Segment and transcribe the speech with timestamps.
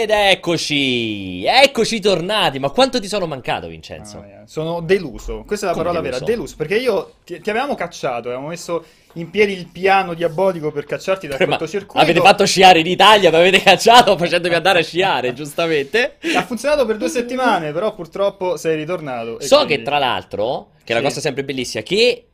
[0.00, 2.58] Ed eccoci, eccoci tornati.
[2.58, 4.20] Ma quanto ti sono mancato, Vincenzo?
[4.24, 6.24] Mia, Sono deluso, questa è la Come parola deluso?
[6.24, 8.82] vera, deluso, perché io ti, ti avevamo cacciato, avevamo messo
[9.14, 11.98] in piedi il piano diabolico per cacciarti dal cortocircuito.
[12.02, 16.16] avete fatto sciare in Italia, mi avete cacciato facendomi andare a sciare, giustamente.
[16.34, 19.38] Ha funzionato per due settimane, però purtroppo sei ritornato.
[19.42, 21.04] So quindi- che tra l'altro, che è la Sì.
[21.08, 22.24] cosa sempre bellissima, che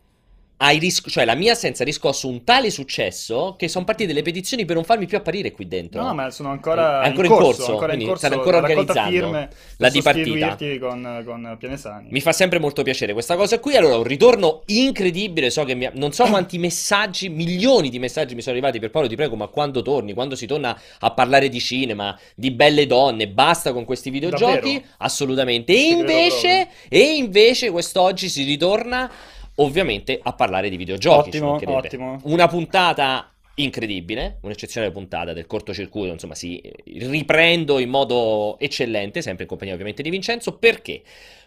[0.59, 4.23] hai ris- cioè la mia assenza ha riscosso un tale successo che sono partite le
[4.23, 6.03] petizioni per non farmi più apparire qui dentro.
[6.03, 9.11] No, ma sono ancora, È ancora in in corso, corso, ancora in corso ancora organizzando
[9.11, 10.57] firme la dipartita.
[10.79, 12.09] con, con Pianesani.
[12.11, 13.77] Mi fa sempre molto piacere questa cosa qui.
[13.77, 15.51] Allora, un ritorno incredibile.
[15.51, 19.09] So che mi non so quanti messaggi, milioni di messaggi mi sono arrivati per Paolo.
[19.09, 20.15] Ti prego, ma quando torni?
[20.15, 23.29] Quando si torna a parlare di cinema, di belle donne?
[23.29, 24.75] Basta con questi videogiochi?
[24.75, 24.85] Davvero?
[24.99, 25.73] Assolutamente.
[25.73, 29.11] E invece, e invece, quest'oggi si ritorna
[29.57, 31.29] ovviamente a parlare di videogiochi.
[31.29, 32.21] Ottimo, ottimo.
[32.25, 33.31] Una puntata.
[33.59, 40.03] Incredibile, un'eccezionale puntata del cortocircuito, insomma, si riprendo in modo eccellente, sempre in compagnia ovviamente
[40.03, 41.01] di Vincenzo, perché?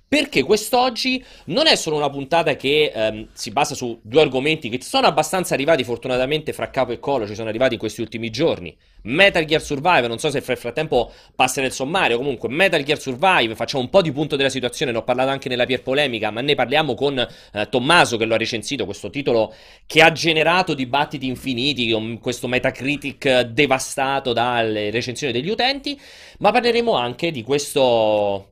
[0.09, 4.81] Perché quest'oggi non è solo una puntata che ehm, si basa su due argomenti che
[4.81, 8.75] sono abbastanza arrivati fortunatamente fra capo e collo, ci sono arrivati in questi ultimi giorni.
[9.03, 13.53] Metal Gear Survive, non so se nel frattempo passa nel sommario, comunque Metal Gear Survive,
[13.53, 16.41] facciamo un po' di punto della situazione, ne ho parlato anche nella Pier Polemica, ma
[16.41, 19.53] ne parliamo con eh, Tommaso che lo ha recensito, questo titolo
[19.85, 25.99] che ha generato dibattiti infiniti, con questo Metacritic devastato dalle recensioni degli utenti,
[26.39, 28.47] ma parleremo anche di questo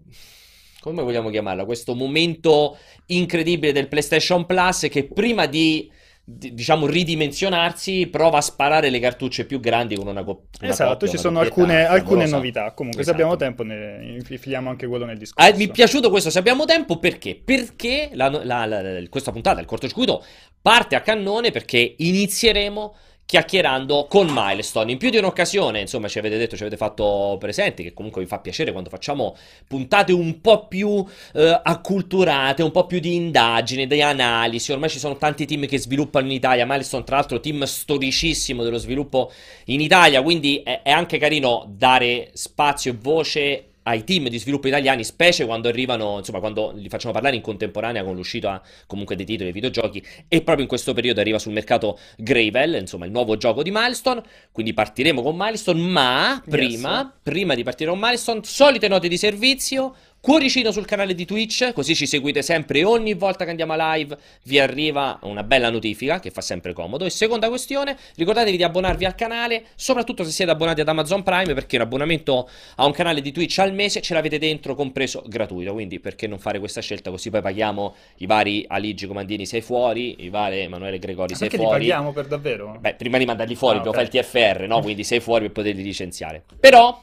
[0.88, 1.66] come vogliamo chiamarla?
[1.66, 5.92] Questo momento incredibile del PlayStation Plus che prima di,
[6.24, 10.92] di- diciamo, ridimensionarsi prova a sparare le cartucce più grandi con una, co- una Esatto,
[10.92, 12.72] coppia, ci sono alcune, alcune novità.
[12.72, 13.18] Comunque, Esatto.
[13.18, 15.50] se abbiamo tempo, ne infiliamo anche quello nel discorso.
[15.50, 17.36] Ah, mi è piaciuto questo, se abbiamo tempo, perché?
[17.36, 20.24] Perché la- la- la- questa puntata, il cortocircuito,
[20.62, 22.96] parte a cannone perché inizieremo
[23.28, 24.94] chiacchierando con Milestone.
[24.94, 28.28] In più di un'occasione, insomma, ci avete detto, ci avete fatto presenti, che comunque vi
[28.28, 29.36] fa piacere quando facciamo
[29.68, 34.72] puntate un po' più eh, acculturate, un po' più di indagine, di analisi.
[34.72, 36.66] Ormai ci sono tanti team che sviluppano in Italia.
[36.66, 39.30] Milestone, tra l'altro, team storicissimo dello sviluppo
[39.66, 44.68] in Italia, quindi è, è anche carino dare spazio e voce ai team di sviluppo
[44.68, 49.26] italiani, specie quando arrivano, insomma, quando li facciamo parlare in contemporanea con l'uscita comunque dei
[49.26, 53.38] titoli dei videogiochi e proprio in questo periodo arriva sul mercato Gravel, insomma, il nuovo
[53.38, 54.22] gioco di Milestone,
[54.52, 59.96] quindi partiremo con Milestone, ma prima, prima di partire con Milestone, solite note di servizio,
[60.28, 64.18] cuoricino sul canale di Twitch, così ci seguite sempre e ogni volta che andiamo live
[64.44, 67.06] vi arriva una bella notifica che fa sempre comodo.
[67.06, 71.54] E seconda questione, ricordatevi di abbonarvi al canale, soprattutto se siete abbonati ad Amazon Prime,
[71.54, 75.72] perché un abbonamento a un canale di Twitch al mese ce l'avete dentro compreso gratuito,
[75.72, 80.26] quindi perché non fare questa scelta così poi paghiamo i vari Aligi Comandini sei fuori,
[80.26, 81.88] i vari Emanuele Gregori sei Perché li fuori.
[81.88, 82.76] paghiamo per davvero?
[82.82, 84.12] Beh, prima di mandarli fuori, Ah, dobbiamo ok.
[84.12, 84.26] fare il
[84.60, 84.82] TFR, no?
[84.82, 86.44] Quindi sei fuori per poterli licenziare.
[86.60, 87.02] Però,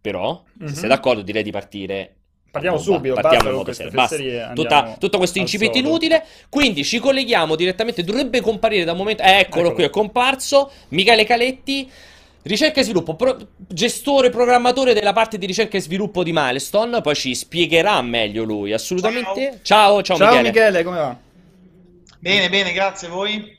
[0.00, 0.72] però, se Mhm.
[0.72, 2.14] sei d'accordo, direi di partire.
[2.60, 2.82] Bomba.
[2.82, 4.44] subito, partiamo in con modo queste serio.
[4.46, 4.52] Basta.
[4.54, 6.24] Tutta- tutto questo incipit inutile.
[6.48, 8.02] Quindi ci colleghiamo direttamente.
[8.04, 9.22] Dovrebbe comparire da un momento.
[9.22, 9.72] Eccolo, Eccolo.
[9.74, 10.70] qui, è comparso.
[10.88, 11.90] Michele Caletti.
[12.46, 17.00] Ricerca e sviluppo, pro- gestore, programmatore della parte di ricerca e sviluppo di Milestone.
[17.00, 19.60] Poi ci spiegherà meglio lui, assolutamente.
[19.62, 20.48] Ciao, ciao, Ciao Michele.
[20.50, 21.16] Michele, come va?
[22.18, 23.58] Bene, bene, grazie a voi.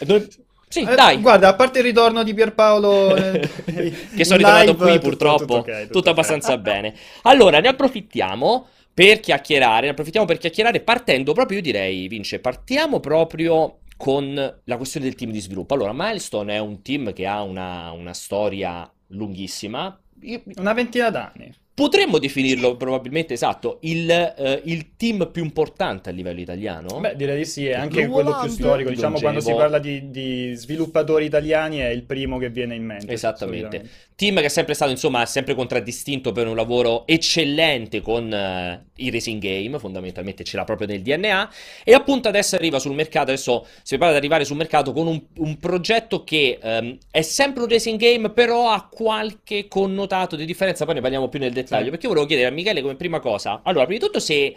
[0.00, 0.28] Dove-
[0.72, 1.20] Sì, Eh, dai.
[1.20, 3.40] Guarda, a parte il ritorno di Pierpaolo, eh,
[4.16, 6.06] che sono ritornato live, qui tutto- purtroppo, tutto tutto, ok, tutto ok.
[6.08, 6.94] abbastanza bene.
[7.22, 13.00] Allora, ne approfittiamo per chiacchierare, ne approfittiamo per chiacchierare partendo proprio, io direi, Vince, partiamo
[13.00, 14.34] proprio con
[14.64, 15.74] la questione del team di sviluppo.
[15.74, 19.98] Allora, Milestone è un team che ha una, una storia lunghissima.
[20.22, 21.54] Io- Una ventina d'anni.
[21.74, 27.00] Potremmo definirlo probabilmente esatto, il, eh, il team più importante a livello italiano?
[27.00, 28.90] Beh, direi di sì, è anche Più quello più volante, storico.
[28.90, 33.12] Diciamo, quando si parla di, di sviluppatori italiani è il primo che viene in mente.
[33.12, 33.88] Esattamente.
[34.14, 39.10] Team che è sempre stato, insomma, sempre contraddistinto per un lavoro eccellente con eh, i
[39.10, 41.50] racing game, fondamentalmente ce l'ha proprio nel DNA,
[41.84, 45.20] e appunto adesso arriva sul mercato, adesso si parla di arrivare sul mercato con un,
[45.38, 50.84] un progetto che ehm, è sempre un racing game, però ha qualche connotato di differenza,
[50.84, 51.90] poi ne parliamo più nel dettaglio, Sì.
[51.90, 54.54] perché volevo chiedere a Michele come prima cosa, allora, prima di tutto se...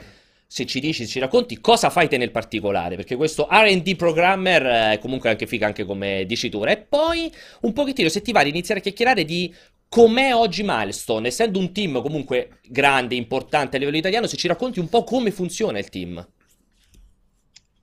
[0.47, 4.91] Se ci dici, ci racconti cosa fai te nel particolare, perché questo RD programmer eh,
[4.93, 6.69] è comunque anche figa anche come dicitura.
[6.69, 9.51] E poi un pochettino se ti va di iniziare a chiacchierare di
[9.89, 14.79] com'è oggi Milestone, essendo un team comunque grande, importante a livello italiano, se ci racconti
[14.79, 16.25] un po' come funziona il team.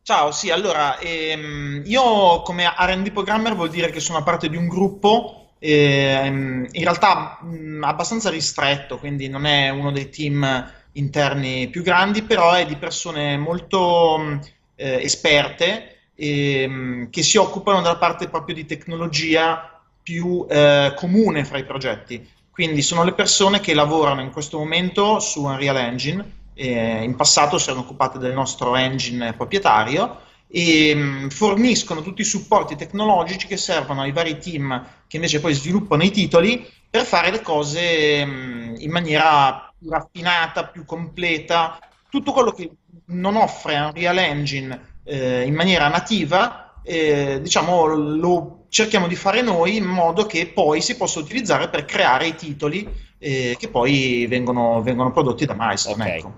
[0.04, 4.66] Ciao, sì, allora, ehm, io come R&D programmer vuol dire che sono parte di un
[4.66, 12.22] gruppo, in realtà mh, abbastanza ristretto, quindi non è uno dei team interni più grandi,
[12.22, 14.40] però è di persone molto mh,
[14.76, 21.58] eh, esperte ehm, che si occupano della parte proprio di tecnologia più eh, comune fra
[21.58, 22.28] i progetti.
[22.50, 27.56] quindi sono le persone che lavorano in questo momento su Unreal Engine, eh, in passato
[27.56, 33.56] si erano occupate del nostro engine proprietario e mm, forniscono tutti i supporti tecnologici che
[33.56, 38.74] servono ai vari team che invece poi sviluppano i titoli per fare le cose mm,
[38.76, 41.78] in maniera più raffinata, più completa,
[42.10, 42.70] tutto quello che
[43.06, 49.76] non offre Unreal Engine eh, in maniera nativa, eh, diciamo, lo cerchiamo di fare noi
[49.76, 52.86] in modo che poi si possa utilizzare per creare i titoli
[53.18, 56.04] eh, che poi vengono, vengono, prodotti da Milestone.
[56.04, 56.18] Okay.
[56.18, 56.34] Ecco.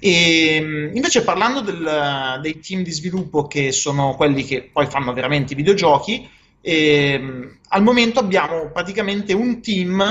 [0.00, 5.52] E, invece parlando del, dei team di sviluppo che sono quelli che poi fanno veramente
[5.52, 6.28] i videogiochi,
[6.62, 10.02] eh, al momento abbiamo praticamente un team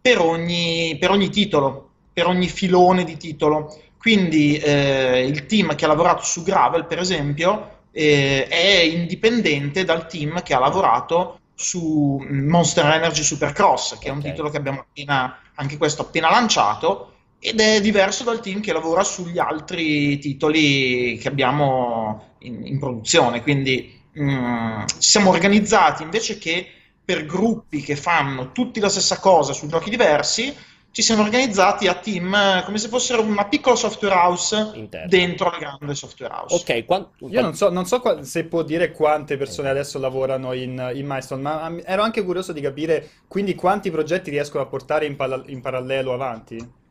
[0.00, 3.78] per ogni, per ogni titolo, per ogni filone di titolo.
[3.98, 10.06] Quindi eh, il team che ha lavorato su Gravel, per esempio, eh, è indipendente dal
[10.06, 15.38] team che ha lavorato su Monster Energy Supercross, che è un titolo che abbiamo appena,
[15.54, 17.13] anche questo appena lanciato,
[17.46, 23.42] ed è diverso dal team che lavora sugli altri titoli che abbiamo in, in produzione.
[23.42, 26.66] Quindi mh, mm, ci siamo organizzati invece che
[27.04, 30.56] per gruppi che fanno tutti la stessa cosa su giochi diversi,
[30.90, 35.08] ci siamo organizzati a team come se fossero una piccola software house Interno.
[35.08, 36.54] dentro la grande software house.
[36.54, 40.54] Ok, quant- io non so, non so qua- se può dire quante persone adesso lavorano
[40.54, 45.04] in, in Milestone, ma ero anche curioso di capire quindi quanti progetti riescono a portare
[45.04, 46.82] in, pal- in parallelo avanti.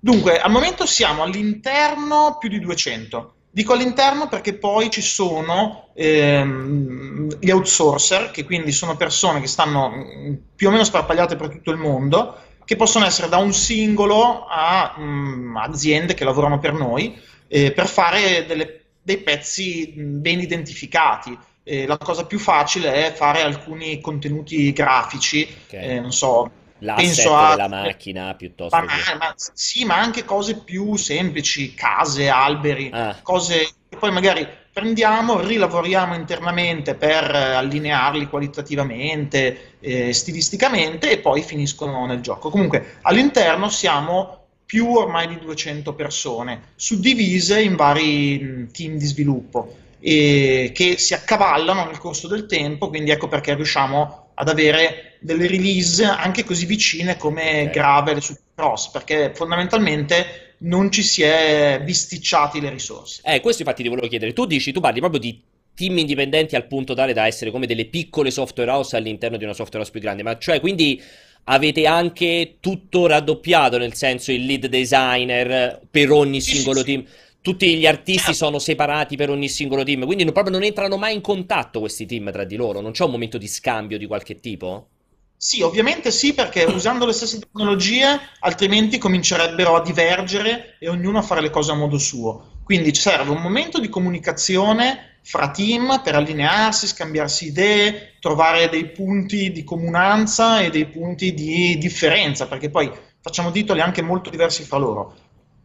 [0.00, 3.34] Dunque, al momento siamo all'interno più di 200.
[3.50, 9.90] Dico all'interno perché poi ci sono ehm, gli outsourcer, che quindi sono persone che stanno
[9.90, 14.46] mm, più o meno sparpagliate per tutto il mondo, che possono essere da un singolo
[14.48, 17.18] a mh, mm, aziende che lavorano per noi
[17.48, 21.36] eh, per fare delle, dei pezzi mm, ben identificati.
[21.64, 25.96] Eh, la cosa più facile è fare alcuni contenuti grafici, okay.
[25.96, 29.14] eh, non so, L'asset a, della macchina piuttosto ma, che...
[29.16, 33.16] ma, sì, ma anche cose più semplici, case, alberi, ah.
[33.22, 42.06] cose che poi magari prendiamo, rilavoriamo internamente per allinearli qualitativamente, eh, stilisticamente e poi finiscono
[42.06, 42.48] nel gioco.
[42.48, 49.74] Comunque all'interno siamo più ormai di 200 persone, suddivise in vari mm, team di sviluppo
[49.98, 55.48] e che si accavallano nel corso del tempo, quindi ecco perché riusciamo ad avere delle
[55.48, 57.70] release anche così vicine come okay.
[57.70, 63.20] Gravel e Supercross, perché fondamentalmente non ci si è bisticciati le risorse.
[63.24, 64.32] Eh, questo infatti ti volevo chiedere.
[64.32, 65.40] Tu dici, tu parli proprio di
[65.74, 69.54] team indipendenti al punto tale da essere come delle piccole software house all'interno di una
[69.54, 71.02] software house più grande, ma cioè quindi
[71.44, 77.04] avete anche tutto raddoppiato, nel senso il lead designer per ogni sì, singolo sì, team.
[77.04, 77.12] Sì.
[77.48, 81.14] Tutti gli artisti sono separati per ogni singolo team, quindi non, proprio non entrano mai
[81.14, 82.82] in contatto questi team tra di loro.
[82.82, 84.88] Non c'è un momento di scambio di qualche tipo?
[85.34, 91.22] Sì, ovviamente sì, perché usando le stesse tecnologie altrimenti comincerebbero a divergere e ognuno a
[91.22, 92.58] fare le cose a modo suo.
[92.64, 99.52] Quindi serve un momento di comunicazione fra team per allinearsi, scambiarsi idee, trovare dei punti
[99.52, 102.92] di comunanza e dei punti di differenza, perché poi
[103.22, 105.14] facciamo titoli anche molto diversi fra loro.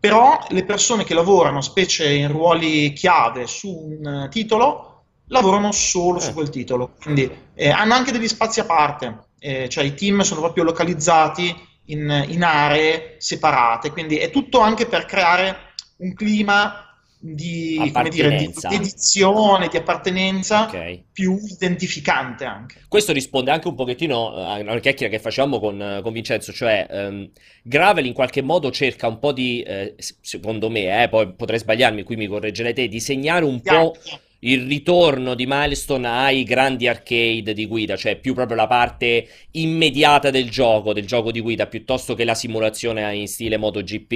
[0.04, 6.22] Però le persone che lavorano, specie in ruoli chiave su un titolo, lavorano solo eh.
[6.22, 9.28] su quel titolo, quindi eh, hanno anche degli spazi a parte.
[9.40, 11.56] Eh, cioè i team sono proprio localizzati
[11.86, 16.93] in, in, aree separate, quindi è tutto anche per creare un clima
[17.26, 21.06] di, dire, di edizione, di appartenenza okay.
[21.14, 22.82] più identificante anche.
[22.90, 27.30] Questo risponde anche un pochettino a una chiacchiera che facciamo con, con Vincenzo, cioè um,
[27.64, 32.04] Gravel in qualche modo cerca un po' di, eh, secondo me, eh, poi potrei sbagliarmi,
[32.04, 33.80] qui mi correggerete, di segnare un yeah.
[33.80, 33.96] po'
[34.44, 40.30] il ritorno di Milestone ai grandi arcade di guida, cioè più proprio la parte immediata
[40.30, 44.12] del gioco, del gioco di guida, piuttosto che la simulazione in stile MotoGP.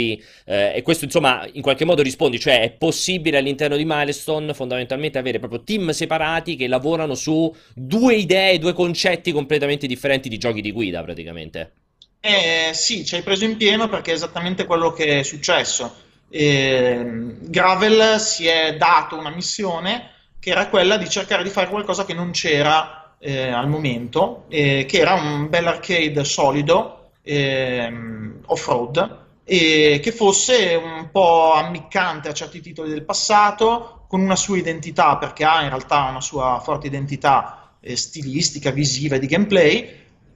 [0.46, 5.18] Eh, e questo, insomma, in qualche modo rispondi, cioè è possibile all'interno di Milestone fondamentalmente
[5.18, 10.62] avere proprio team separati che lavorano su due idee, due concetti completamente differenti di giochi
[10.62, 11.72] di guida, praticamente.
[12.20, 16.06] Eh, sì, ci hai preso in pieno perché è esattamente quello che è successo.
[16.30, 20.16] Eh, Gravel si è dato una missione
[20.48, 24.86] che era quella di cercare di fare qualcosa che non c'era eh, al momento, eh,
[24.88, 32.34] che era un bel arcade solido, ehm, off-road, e che fosse un po' ammiccante a
[32.34, 36.88] certi titoli del passato, con una sua identità, perché ha in realtà una sua forte
[36.88, 39.90] identità eh, stilistica, visiva e di gameplay,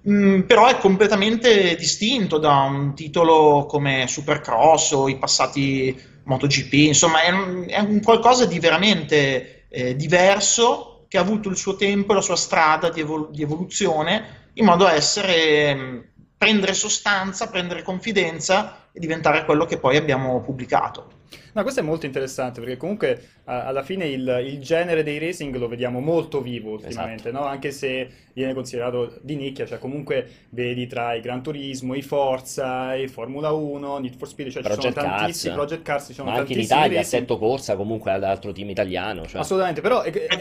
[0.10, 7.22] mm, però è completamente distinto da un titolo come Supercross o i passati MotoGP, insomma
[7.22, 7.32] è,
[7.68, 12.22] è un qualcosa di veramente eh, diverso che ha avuto il suo tempo e la
[12.22, 16.00] sua strada di, evol- di, evoluzione in modo da essere mm,
[16.38, 21.20] prendere sostanza, prendere confidenza e diventare quello che poi abbiamo pubblicato.
[21.54, 25.56] No, questo è molto interessante perché comunque a- alla fine il, il genere dei racing
[25.58, 27.44] lo vediamo molto vivo ultimamente, Esatto.
[27.44, 27.50] no?
[27.50, 32.96] Anche se viene considerato di nicchia, cioè comunque vedi tra i Gran Turismo, i Forza,
[32.96, 36.14] i Formula 1, Need for Speed, cioè ci sono Project tantissimi, Cars, Project Cars, ci
[36.14, 37.00] sono ma anche in Italia, racing.
[37.00, 39.42] Assetto Corsa comunque l'altro team italiano, cioè.
[39.42, 40.38] Assolutamente, però è, è-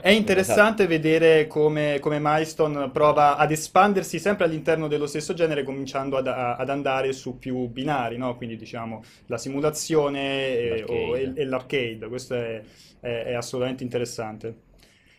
[0.00, 6.16] è interessante vedere come, come Milestone prova ad espandersi sempre all'interno dello stesso genere, cominciando
[6.16, 8.36] ad, a- ad andare su più binari, no?
[8.36, 11.40] Quindi diciamo la simulazione e, o- e- L'arcade.
[11.40, 12.62] e l'arcade, questo è,
[13.00, 14.54] è- è assolutamente interessante.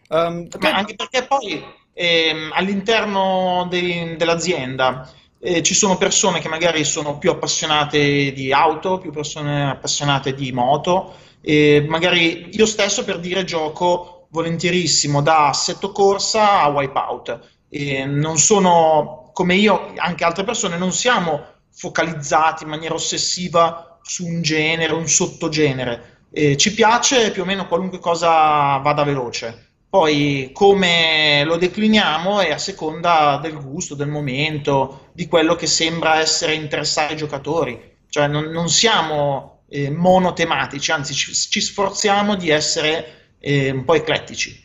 [0.09, 6.47] Um, tu- Ma anche perché poi ehm, all'interno dei- dell'azienda eh, ci sono persone che
[6.49, 13.03] magari sono più appassionate di auto, più persone appassionate di moto, e magari io stesso
[13.03, 17.39] per dire gioco volentierissimo da assetto corsa a wipeout.
[17.69, 24.25] E non sono come io, anche altre persone, non siamo focalizzati in maniera ossessiva su
[24.25, 26.19] un genere, un sottogenere.
[26.31, 29.71] Eh, ci piace più o meno qualunque cosa vada veloce.
[29.89, 36.19] Poi come lo decliniamo è a seconda del gusto, del momento, di quello che sembra
[36.19, 37.79] essere interessare i giocatori.
[38.09, 43.93] Cioè non, non siamo eh, monotematici, anzi ci, ci sforziamo di essere eh, un po'
[43.93, 44.63] eclettici.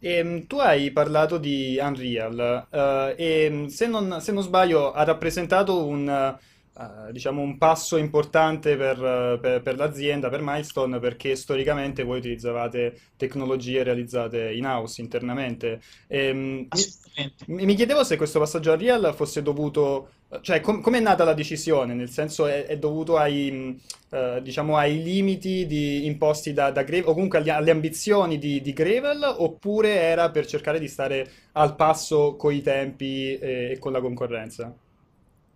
[0.00, 5.84] Ehm, tu hai parlato di Unreal eh, e se non, se non sbaglio ha rappresentato
[5.84, 6.36] un,
[6.78, 12.18] eh, diciamo un passo importante per, eh, per- per l'azienda, per Milestone, perché storicamente voi
[12.18, 15.80] utilizzavate tecnologie realizzate in-house, internamente.
[16.08, 17.44] Ehm, mi, Assolutamente.
[17.46, 20.10] mi mi chiedevo se questo passaggio a Unreal fosse dovuto,
[20.42, 23.80] cioè com- com'è nata la decisione, nel senso è, è dovuto ai,
[24.10, 28.60] eh, diciamo, ai limiti di- imposti da, da Gravel, o comunque alle, alle ambizioni di,
[28.60, 33.78] di Gravel, oppure era per cercare di stare al passo con i tempi e, e
[33.78, 34.76] con la concorrenza?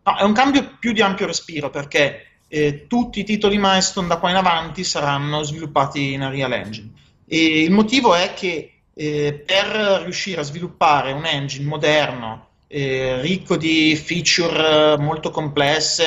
[0.02, 4.18] No, è un cambio più di ampio respiro perché eh, tutti i titoli milestone da
[4.18, 6.90] qua in avanti saranno sviluppati in Unreal Engine.
[7.26, 13.56] E il motivo è che eh, per riuscire a sviluppare un engine moderno, eh, ricco
[13.56, 16.04] di feature eh, molto complesse,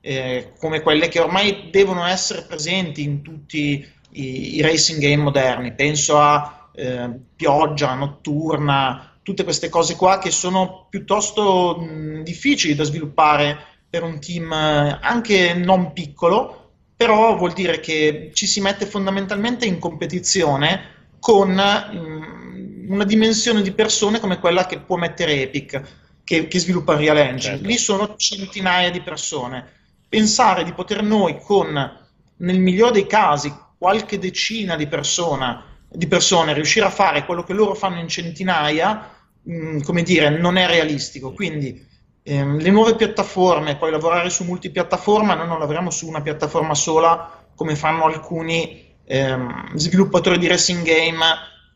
[0.00, 5.72] eh, come quelle che ormai devono essere presenti in tutti i, i racing game moderni,
[5.72, 12.84] penso a eh, pioggia notturna, tutte queste cose qua che sono piuttosto mh, difficili da
[12.84, 13.58] sviluppare
[13.90, 19.66] per un team eh, anche non piccolo, però vuol dire che ci si mette fondamentalmente
[19.66, 25.82] in competizione con mh, una dimensione di persone come quella che può mettere Epic,
[26.22, 27.54] che, che sviluppa Real Engine.
[27.54, 27.66] Certo.
[27.66, 29.72] Lì sono centinaia di persone.
[30.08, 31.98] Pensare di poter noi con,
[32.36, 37.54] nel migliore dei casi, qualche decina di persona- di persone riuscire a fare quello che
[37.54, 39.15] loro fanno in centinaia,
[39.46, 41.32] mh, come dire, non è realistico.
[41.32, 41.84] Quindi
[42.22, 47.44] ehm, le nuove piattaforme, poi lavorare su multipiattaforma, noi non lavoriamo su una piattaforma sola
[47.54, 51.24] come fanno alcuni ehm, sviluppatori di racing game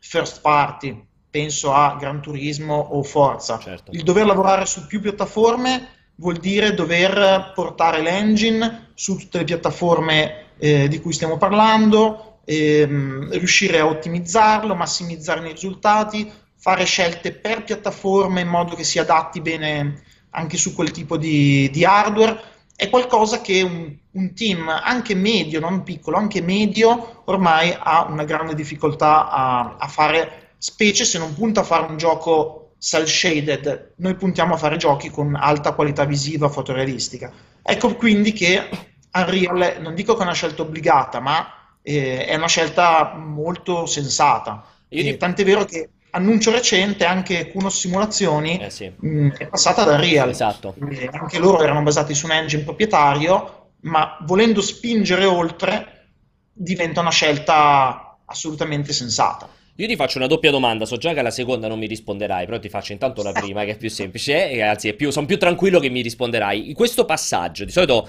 [0.00, 3.58] first party, penso a Gran Turismo o Forza.
[3.58, 3.92] Certo.
[3.92, 10.48] Il dover lavorare su più piattaforme vuol dire dover portare l'engine su tutte le piattaforme
[10.58, 17.64] eh, di cui stiamo parlando, ehm, riuscire a ottimizzarlo, massimizzare i risultati, fare scelte per
[17.64, 22.38] piattaforme in modo che si adatti bene anche su quel tipo di, di hardware.
[22.76, 28.24] È qualcosa che un, un team anche medio, non piccolo, anche medio, ormai ha una
[28.24, 33.92] grande difficoltà a, a fare, specie se non punta a fare un gioco cel shaded,
[33.96, 37.30] noi puntiamo a fare giochi con alta qualità visiva, fotorealistica.
[37.62, 38.68] Ecco quindi che
[39.12, 41.46] Unreal, non dico che è una scelta obbligata, ma
[41.82, 44.64] eh, è una scelta molto sensata.
[44.88, 49.84] Io E tant'è vero che annuncio recente anche Kuno Simulazioni Eh sì, mh, è passata
[49.84, 50.28] da Unreal.
[50.30, 50.74] esatto.
[50.90, 56.08] Eh, anche loro erano basati su un engine proprietario, ma volendo spingere oltre
[56.52, 59.48] diventa una scelta assolutamente sensata.
[59.76, 62.58] Io ti faccio una doppia domanda, so già che alla seconda non mi risponderai, però
[62.58, 65.38] ti faccio intanto la prima che è più semplice, e anzi è più, sono più
[65.38, 66.68] tranquillo che mi risponderai.
[66.68, 68.08] In questo passaggio, di solito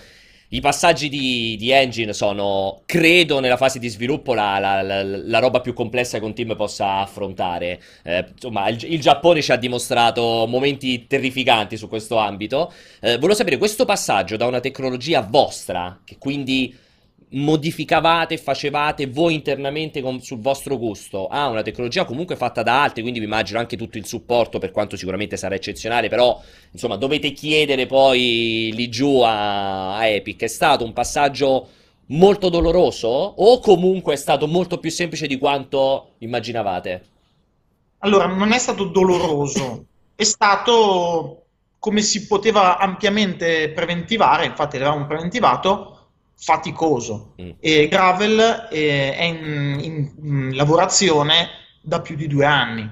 [0.54, 5.40] i passaggi di, di engine sono, credo, nella fase di sviluppo la, la- la- la
[5.40, 7.82] roba più complessa che un team possa affrontare.
[8.04, 12.72] Eh, insomma, il, il Giappone ci ha dimostrato momenti terrificanti su questo ambito.
[13.00, 16.76] Eh, volevo sapere, questo passaggio da una tecnologia vostra, che quindi
[17.34, 23.02] modificavate facevate voi internamente con- sul vostro gusto a una tecnologia comunque fatta da altri,
[23.02, 27.32] quindi vi immagino anche tutto il supporto, per quanto sicuramente sarà eccezionale, però insomma dovete
[27.32, 30.44] chiedere poi lì giù a, a Epic.
[30.44, 31.68] È stato un passaggio
[32.08, 37.06] molto doloroso o comunque è stato molto più semplice di quanto immaginavate?
[38.00, 39.86] Allora, non è stato doloroso,
[40.16, 41.38] è stato
[41.80, 45.91] come si poteva ampiamente preventivare, infatti l'avevamo preventivato,
[46.42, 47.36] faticoso.
[47.42, 47.52] Mm.
[47.60, 51.50] E Gravel eh, è in, in, in, lavorazione
[51.82, 52.90] da più di due anni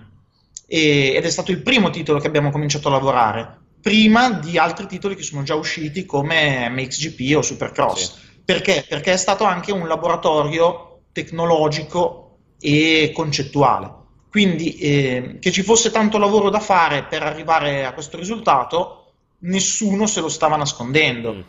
[0.67, 4.85] e, ed è stato il primo titolo che abbiamo cominciato a lavorare, prima di altri
[4.85, 8.13] titoli che sono già usciti come MXGP o Supercross.
[8.13, 8.27] Sì.
[8.45, 8.85] Perché?
[8.87, 13.97] Perché è stato anche un laboratorio tecnologico e concettuale.
[14.29, 20.05] Quindi eh, che ci fosse tanto lavoro da fare per arrivare a questo risultato, nessuno
[20.05, 21.33] se lo stava nascondendo.
[21.33, 21.41] Mm.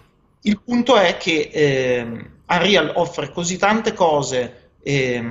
[0.42, 2.00] Il punto è che eh,
[2.46, 5.22] Unreal offre così tante cose eh,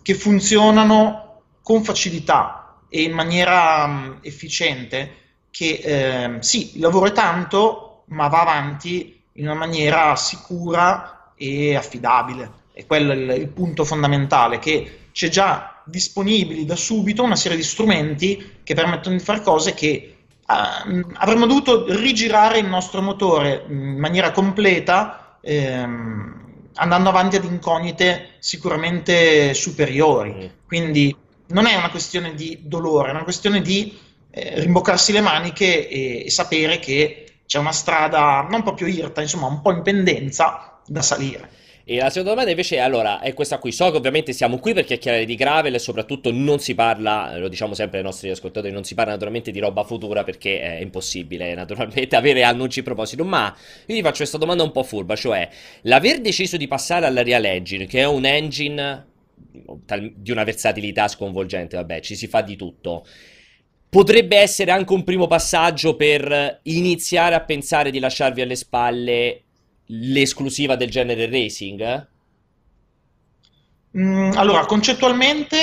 [0.00, 7.12] che funzionano con facilità e in maniera um, efficiente che eh, sì, il lavoro è
[7.12, 12.62] tanto, ma va avanti in una maniera sicura e affidabile.
[12.72, 17.56] E quello è il, il punto fondamentale, che c'è già disponibili da subito una serie
[17.56, 20.13] di strumenti che permettono di fare cose che
[20.46, 26.42] avremmo dovuto rigirare il nostro motore in maniera completa ehm,
[26.74, 30.50] andando avanti ad incognite sicuramente superiori.
[30.66, 31.14] Quindi
[31.48, 33.96] non è una questione di dolore, è una questione di
[34.30, 39.46] eh, rimboccarsi le maniche e, e sapere che c'è una strada non proprio irta, insomma
[39.46, 41.50] un po' in pendenza da salire.
[41.86, 43.70] E la seconda domanda invece è, allora, è questa qui.
[43.70, 47.48] So che ovviamente siamo qui per chiacchierare di Gravel e soprattutto non si parla, lo
[47.48, 51.52] diciamo sempre ai nostri ascoltatori, non si parla naturalmente di roba futura perché è impossibile
[51.54, 53.54] naturalmente avere annunci in proposito, ma
[53.86, 55.46] io ti faccio questa domanda un po' furba, cioè
[55.82, 59.06] l'aver deciso di passare alla Real Engine, che è un engine
[60.16, 63.04] di una versatilità sconvolgente, vabbè, ci si fa di tutto.
[63.90, 69.43] Potrebbe essere anche un primo passaggio per iniziare a pensare di lasciarvi alle spalle
[69.86, 72.06] l'esclusiva del genere racing?
[73.98, 75.56] Mm, allora, concettualmente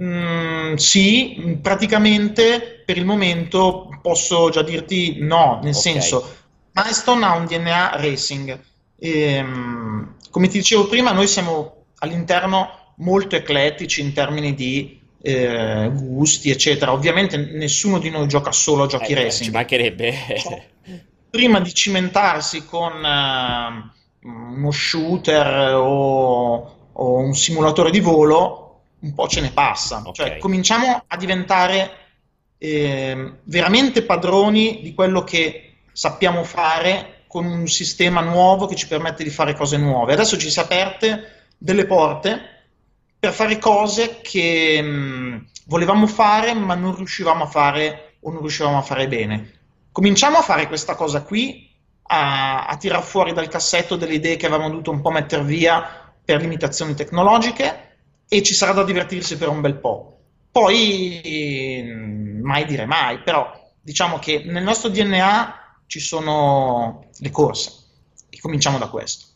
[0.00, 5.80] mm, sì, praticamente per il momento posso già dirti no, nel okay.
[5.80, 6.36] senso,
[6.72, 8.60] Milestone ha un DNA racing.
[8.98, 15.90] E, ehm, come ti dicevo prima, noi siamo all'interno molto eclettici in termini di eh,
[15.92, 16.92] gusti, eccetera.
[16.92, 19.44] Ovviamente nessuno di noi gioca solo a giochi eh, racing.
[19.44, 20.14] Ci mancherebbe.
[21.32, 29.26] Prima di cimentarsi con uh, uno shooter o, o, un simulatore di volo, un po'
[29.28, 30.02] ce ne passa.
[30.04, 30.12] Okay.
[30.12, 31.90] Cioè, cominciamo a diventare
[32.58, 39.24] eh, veramente padroni di quello che sappiamo fare con un sistema nuovo che ci permette
[39.24, 40.12] di fare cose nuove.
[40.12, 42.40] Adesso ci si è aperte delle porte
[43.18, 45.36] per fare cose che mh, mm,
[45.68, 49.60] volevamo fare ma non riuscivamo a fare o non riuscivamo a fare bene
[49.92, 51.70] cominciamo a fare questa cosa qui,
[52.04, 56.12] a, a tirar fuori dal cassetto delle idee che avevamo dovuto un po' mettere via
[56.24, 60.08] per limitazioni tecnologiche e ci sarà da divertirsi per un bel po'.
[60.50, 61.84] Poi
[62.42, 63.50] mai dire mai, però
[63.80, 67.72] diciamo che nel nostro DNA ci sono le corse
[68.28, 69.31] e cominciamo da questo.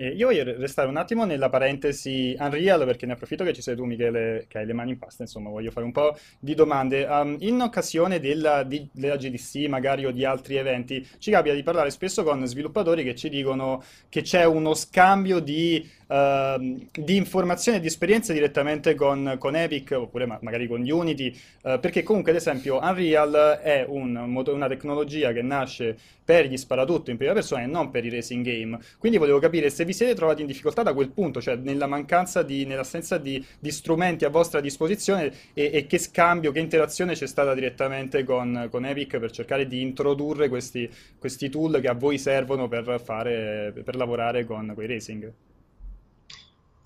[0.00, 3.74] Eh, io voglio restare un attimo nella parentesi Unreal perché ne approfitto che ci sei
[3.74, 7.02] tu Michele che hai le mani in pasta, insomma voglio fare un po' di domande.
[7.02, 11.64] Um, in occasione della, di, della, GDC magari o di altri eventi ci capita di
[11.64, 17.78] parlare spesso con sviluppatori che ci dicono che c'è uno scambio di uh, di informazioni
[17.78, 22.32] e di esperienze direttamente con, con Epic oppure ma- magari con Unity, uh, perché comunque
[22.32, 25.96] ad esempio Unreal è un, una tecnologia che nasce
[26.28, 28.78] per gli sparatutto in prima persona e non per i racing game.
[28.98, 32.42] Quindi volevo capire se vi siete trovati in difficoltà da quel punto, cioè nella mancanza
[32.42, 37.26] di, nell'assenza di, di strumenti a vostra disposizione e, e, che scambio, che interazione c'è
[37.26, 42.18] stata direttamente con, con Epic per cercare di introdurre questi, questi, tool che a voi
[42.18, 45.32] servono per, fare, per lavorare con i racing.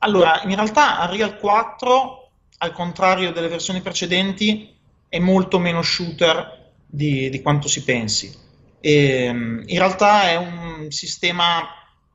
[0.04, 4.74] Allora, in realtà Unreal 4, al contrario delle versioni precedenti,
[5.08, 8.34] è molto meno shooter di, di quanto si pensi.
[8.80, 11.68] E, ehm, in realtà è un sistema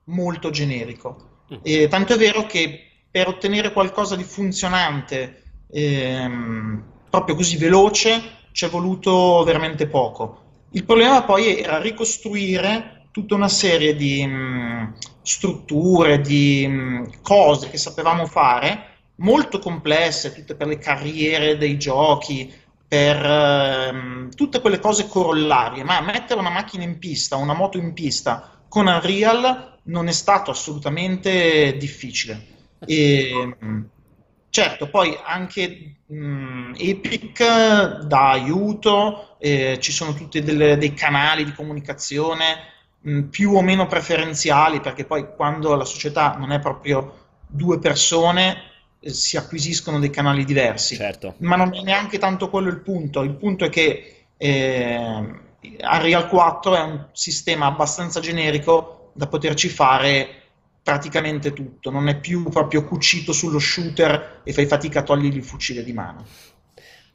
[0.05, 1.43] molto generico.
[1.53, 1.57] Mm.
[1.63, 8.21] E, tanto è vero che per ottenere qualcosa di funzionante, ehm, proprio così veloce,
[8.51, 10.43] ci è voluto veramente poco.
[10.71, 17.03] Il problema poi era ricostruire tutta una serie di mh, mm, strutture, di mh, mm,
[17.23, 22.53] cose che sapevamo fare, molto complesse, tutte per le carriere dei giochi,
[22.87, 27.93] per uh, tutte quelle cose corollarie, ma mettere una macchina in pista, una moto in
[27.93, 32.45] pista con Unreal non è stato assolutamente difficile.
[32.85, 33.81] E, mm,
[34.51, 42.75] certo, poi anche mh, Epic dà aiuto, eh, ci sono tutti dei canali di comunicazione
[43.29, 48.57] più o meno preferenziali, perché poi quando la società non è proprio due persone
[48.99, 50.95] eh, si acquisiscono dei canali diversi.
[50.95, 51.35] Certo.
[51.39, 53.21] Ma non è neanche tanto quello il punto.
[53.21, 54.97] Il punto è che eh,
[55.81, 60.41] Unreal 4 è un sistema abbastanza generico da poterci fare
[60.83, 65.43] praticamente tutto, non è più proprio cucito sullo shooter e fai fatica a togliergli il
[65.43, 66.25] fucile di mano.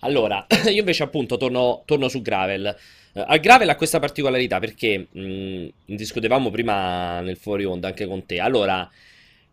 [0.01, 2.77] Allora, io invece appunto torno, torno su Gravel.
[3.12, 8.40] Uh, al ha questa particolarità perché mh, discutevamo prima nel fuori onda anche con te.
[8.40, 8.90] Allora,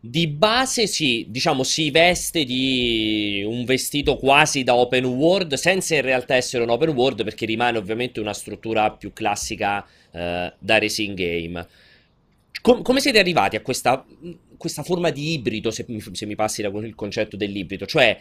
[0.01, 6.01] di base sì, diciamo si veste di un vestito quasi da open world, senza in
[6.03, 10.17] realtà essere un open world perché rimane ovviamente una struttura più classica uh,
[10.57, 11.67] da racing game.
[12.61, 14.05] Com- come siete arrivati a questa,
[14.55, 17.85] questa, forma di ibrido, se mi, se mi passi il concetto dell'ibrido?
[17.85, 18.19] Cioè,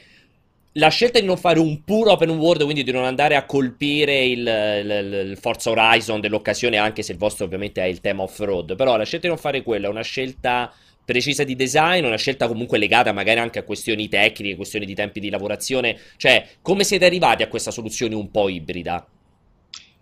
[0.73, 4.25] la scelta di non fare un puro open world, quindi di non andare a colpire
[4.25, 8.77] il, il, il Forza Horizon dell'occasione, anche se il vostro ovviamente è il tema off-road,
[8.77, 10.73] però la scelta di non fare quello è una scelta
[11.05, 15.21] precisa di design, una scelta comunque legata magari anche a questioni tecniche, questioni di tempi
[15.21, 19.07] di lavorazione, cioè come siete arrivati a questa soluzione un po' ibrida?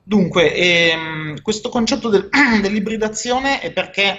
[0.02, 2.28] Dunque, ehm, questo concetto del,
[2.60, 4.18] dell'ibridazione è perché,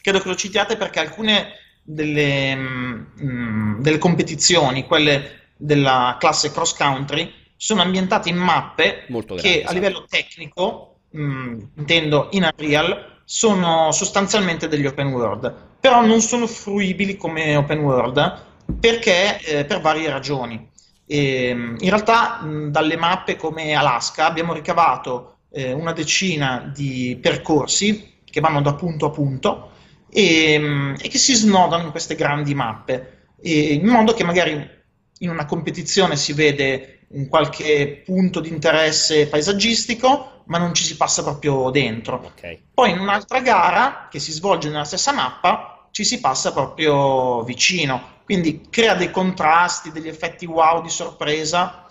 [0.00, 6.74] credo che lo citiate perché alcune delle, mh, mm, delle competizioni, quelle della classe cross
[6.74, 9.72] country, sono ambientate in mappe grande, che a esatto.
[9.74, 16.46] livello tecnico, mh, mm, intendo in Unreal, sono sostanzialmente degli open world, però non sono
[16.46, 20.70] fruibili come open world perché eh, per varie ragioni.
[21.06, 27.16] E, ehm, in realtà mh, dalle mappe come Alaska abbiamo ricavato eh, una decina di
[27.20, 29.70] percorsi che vanno da punto a punto
[30.10, 34.80] e, mh, e che si snodano in queste grandi mappe, e, in modo che magari
[35.22, 40.96] in una competizione si vede un qualche punto di interesse paesaggistico, ma non ci si
[40.96, 42.32] passa proprio dentro.
[42.34, 42.60] Okay.
[42.72, 48.12] Poi in un'altra gara che si svolge nella stessa mappa ci si passa proprio vicino
[48.24, 51.86] quindi crea dei contrasti, degli effetti wow di sorpresa,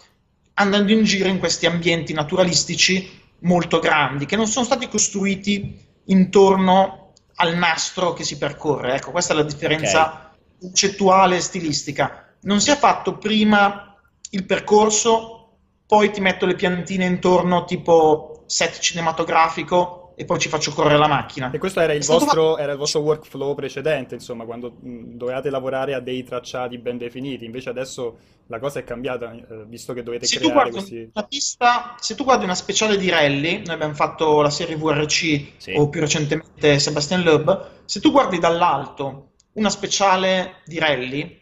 [0.56, 7.14] andando in giro in questi ambienti naturalistici molto grandi, che non sono stati costruiti intorno
[7.36, 8.96] al nastro che si percorre.
[8.96, 10.40] Ecco, questa è la differenza okay.
[10.60, 12.31] concettuale e stilistica.
[12.42, 13.96] Non si è fatto prima
[14.32, 15.50] il percorso,
[15.86, 21.08] poi ti metto le piantine intorno, tipo set cinematografico, e poi ci faccio correre la
[21.08, 21.50] macchina.
[21.50, 25.96] E questo era il, vostro, era il vostro, workflow precedente, insomma, quando mh, dovevate lavorare
[25.96, 30.28] a dei tracciati ben definiti, invece adesso la cosa è cambiata, eh, visto che dovete
[30.28, 31.12] se creare questi...
[31.28, 35.74] Pista, se tu guardi una speciale di rally, noi abbiamo fatto la serie VRC sì.
[35.76, 41.41] o più recentemente Sebastian Loeb, se tu guardi dall'alto una speciale di rally,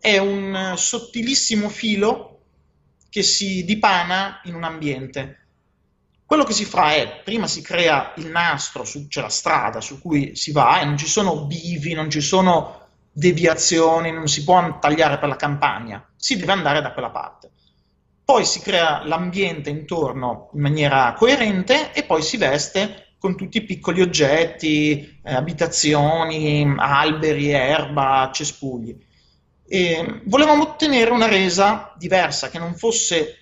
[0.00, 2.40] è un sottilissimo filo
[3.08, 5.40] che si dipana in un ambiente
[6.30, 10.00] quello che si fa è, prima si crea il nastro, su, c'è la strada su
[10.00, 14.78] cui si va e non ci sono bivi, non ci sono deviazioni, non si può
[14.78, 17.50] tagliare per la campagna, si deve andare da quella parte.
[18.24, 23.64] Poi si crea l'ambiente intorno in maniera coerente e poi si veste con tutti i
[23.64, 28.96] piccoli oggetti, eh, abitazioni, alberi, erba, cespugli.
[29.72, 33.36] E volevamo ottenere una resa diversa, che non fosse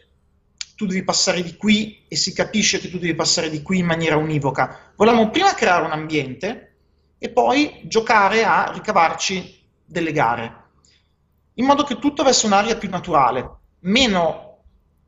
[0.76, 3.86] tu devi passare di qui e si capisce che tu devi passare di qui in
[3.86, 4.92] maniera univoca.
[4.94, 6.76] Volevamo prima creare un ambiente
[7.16, 10.64] e poi giocare a ricavarci delle gare,
[11.54, 14.64] in modo che tutto avesse un'aria più naturale, meno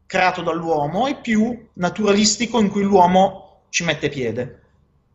[0.07, 4.63] creato dall'uomo e più naturalistico in cui l'uomo ci mette piede.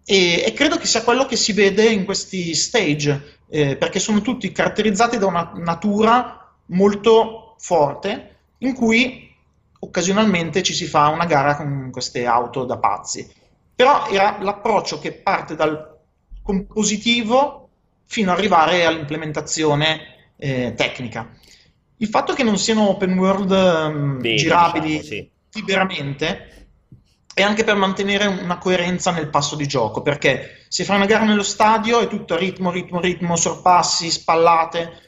[0.05, 4.21] E, e credo che sia quello che si vede in questi stage, eh, perché sono
[4.21, 9.33] tutti caratterizzati da una natura molto forte in cui
[9.79, 13.29] occasionalmente ci si fa una gara con queste auto da pazzi.
[13.75, 15.97] Però era l'approccio che parte dal
[16.41, 17.69] compositivo
[18.05, 19.99] fino ad arrivare all'implementazione
[20.37, 21.29] eh, tecnica.
[21.97, 25.29] Il fatto che non siano open world um, Bene, girabili diciamo, sì.
[25.53, 26.64] liberamente
[27.35, 31.25] è anche per mantenere una coerenza nel passo di gioco, perché se fai una gara
[31.25, 35.01] nello stadio è tutto ritmo, ritmo, ritmo, sorpassi, spallate.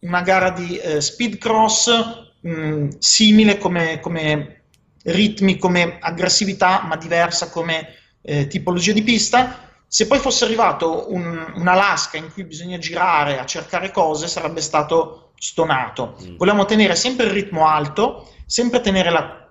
[0.00, 1.90] Una gara di eh, speed cross
[2.38, 4.64] mh, simile come, come,
[5.04, 9.70] ritmi, come aggressività, ma diversa come eh, tipologia di pista.
[9.88, 14.60] Se poi fosse arrivato un, un, Alaska in cui bisogna girare a cercare cose, sarebbe
[14.60, 16.18] stato stonato.
[16.22, 16.36] Mm.
[16.36, 19.45] Volevamo tenere sempre il ritmo alto, sempre tenere la,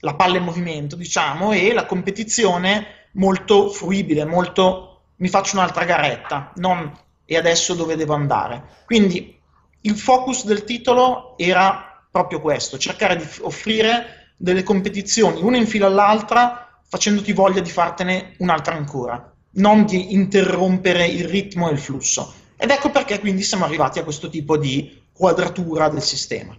[0.00, 6.52] la palla in movimento, diciamo, e la competizione molto fruibile, molto mi faccio un'altra garetta,
[6.56, 6.92] non
[7.24, 8.82] e adesso dove devo andare.
[8.86, 9.38] Quindi
[9.82, 15.86] il focus del titolo era proprio questo, cercare di offrire delle competizioni una in fila
[15.86, 22.34] all'altra facendoti voglia di fartene un'altra ancora, non di interrompere il ritmo e il flusso.
[22.56, 26.58] Ed ecco perché quindi siamo arrivati a questo tipo di quadratura del sistema.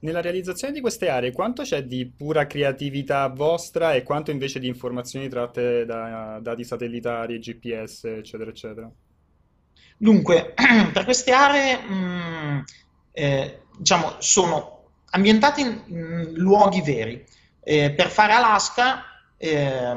[0.00, 4.66] Nella realizzazione di queste aree, quanto c'è di pura creatività vostra e quanto invece di
[4.66, 8.90] informazioni tratte da dati satellitari, GPS, eccetera, eccetera?
[9.96, 10.54] Dunque,
[10.92, 12.64] per queste aree, mh,
[13.12, 17.24] eh, diciamo, sono ambientate in, in luoghi veri.
[17.62, 19.02] Eh, per fare Alaska,
[19.36, 19.90] eh,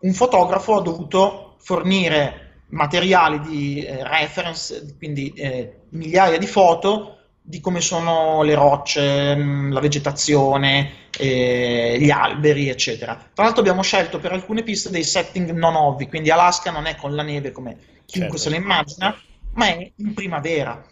[0.00, 7.17] un fotografo ha dovuto fornire materiali di eh, reference, quindi eh, migliaia di foto
[7.48, 13.14] di come sono le rocce, mm, la vegetazione, eh, gli alberi, eccetera.
[13.32, 16.94] Tra l'altro abbiamo scelto per alcune piste dei setting non ovvi, quindi Alaska non è
[16.96, 18.36] con la neve come chiunque certo.
[18.36, 19.18] se la immagina,
[19.54, 20.84] ma è in primavera.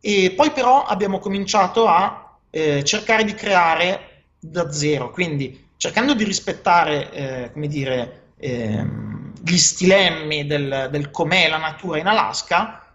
[0.00, 6.22] E poi però abbiamo cominciato a eh, cercare di creare da zero, quindi cercando di
[6.22, 12.94] rispettare, eh, come dire, ehm, gli stilemmi del, del com'è la natura in Alaska,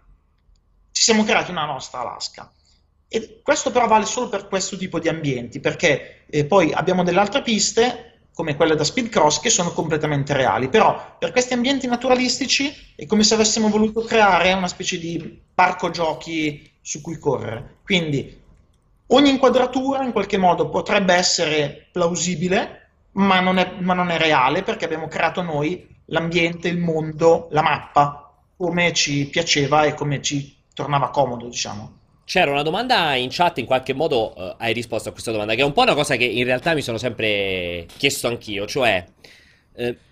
[0.92, 2.50] ci siamo creati una nostra Alaska.
[3.14, 7.20] E questo però vale solo per questo tipo di ambienti, perché eh, poi abbiamo delle
[7.20, 10.70] altre piste, come quelle da Speed Cross, che sono completamente reali.
[10.70, 15.90] Però per questi ambienti naturalistici è come se avessimo voluto creare una specie di parco
[15.90, 17.80] giochi su cui correre.
[17.84, 18.40] Quindi
[19.08, 24.62] ogni inquadratura in qualche modo potrebbe essere plausibile, ma non è, ma non è reale,
[24.62, 30.56] perché abbiamo creato noi l'ambiente, il mondo, la mappa, come ci piaceva e come ci
[30.72, 32.00] tornava comodo, diciamo.
[32.24, 35.62] C'era una domanda in chat, in qualche modo uh, hai risposto a questa domanda, che
[35.62, 39.04] è un po' una cosa che in realtà mi sono sempre chiesto anch'io, cioè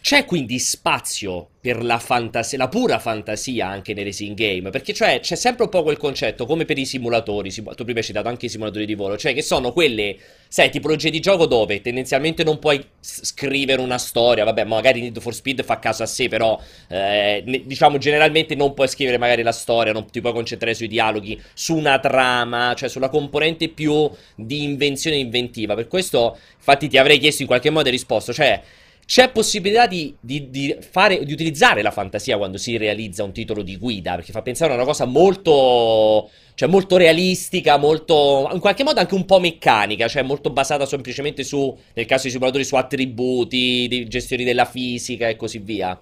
[0.01, 5.21] c'è quindi spazio per la fantasia, la pura fantasia anche nei racing game, perché cioè
[5.21, 8.29] c'è sempre un po' quel concetto, come per i simulatori, sim- tu prima hai citato
[8.29, 10.17] anche i simulatori di volo, cioè che sono quelle,
[10.49, 15.35] sai, tipologie di gioco dove tendenzialmente non puoi scrivere una storia, vabbè, magari Need for
[15.35, 19.53] Speed fa caso a sé, però eh, ne- diciamo generalmente non puoi scrivere magari la
[19.53, 24.63] storia, non ti puoi concentrare sui dialoghi, su una trama, cioè sulla componente più di
[24.63, 28.63] invenzione inventiva, per questo infatti ti avrei chiesto in qualche modo e risposto, cioè
[29.11, 33.63] c'è possibilità di, di, di, fare, di utilizzare la fantasia quando si realizza un titolo
[33.63, 38.85] di guida, perché fa pensare a una cosa molto, cioè molto realistica, molto, in qualche
[38.85, 42.77] modo anche un po' meccanica, cioè molto basata semplicemente su, nel caso dei simulatori, su
[42.77, 46.01] attributi, gestioni della fisica e così via.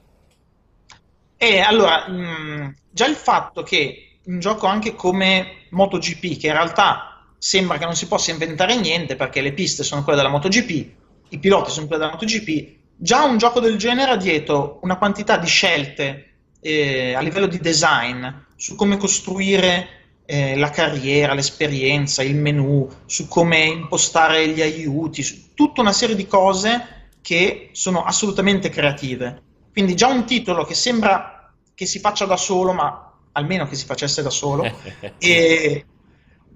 [1.39, 6.53] E allora, mh, mm, già il fatto che un gioco anche come MotoGP, che in
[6.53, 10.97] realtà sembra che non si possa inventare niente perché le piste sono quelle della MotoGP,
[11.31, 15.37] i piloti sono quelli della MotoGP, già un gioco del genere ha dietro una quantità
[15.39, 19.89] di scelte eh, a livello di design su come costruire
[20.27, 26.17] eh, la carriera, l'esperienza, il menu, su come impostare gli aiuti, su tutta una serie
[26.17, 29.43] di cose che sono assolutamente creative.
[29.73, 33.87] Quindi già un titolo che sembra che si faccia da solo, ma almeno che si
[33.87, 34.65] facesse da solo,
[35.19, 35.87] e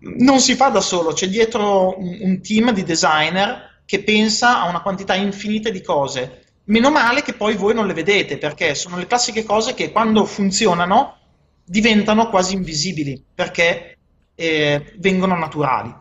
[0.01, 4.69] non si fa da solo, c'è dietro un, un team di designer che pensa a
[4.69, 6.45] una quantità infinita di cose.
[6.65, 10.25] Meno male che poi voi non le vedete, perché sono le classiche cose che quando
[10.25, 11.17] funzionano
[11.65, 13.99] diventano quasi invisibili, perché
[14.35, 15.95] eh, vengono naturali.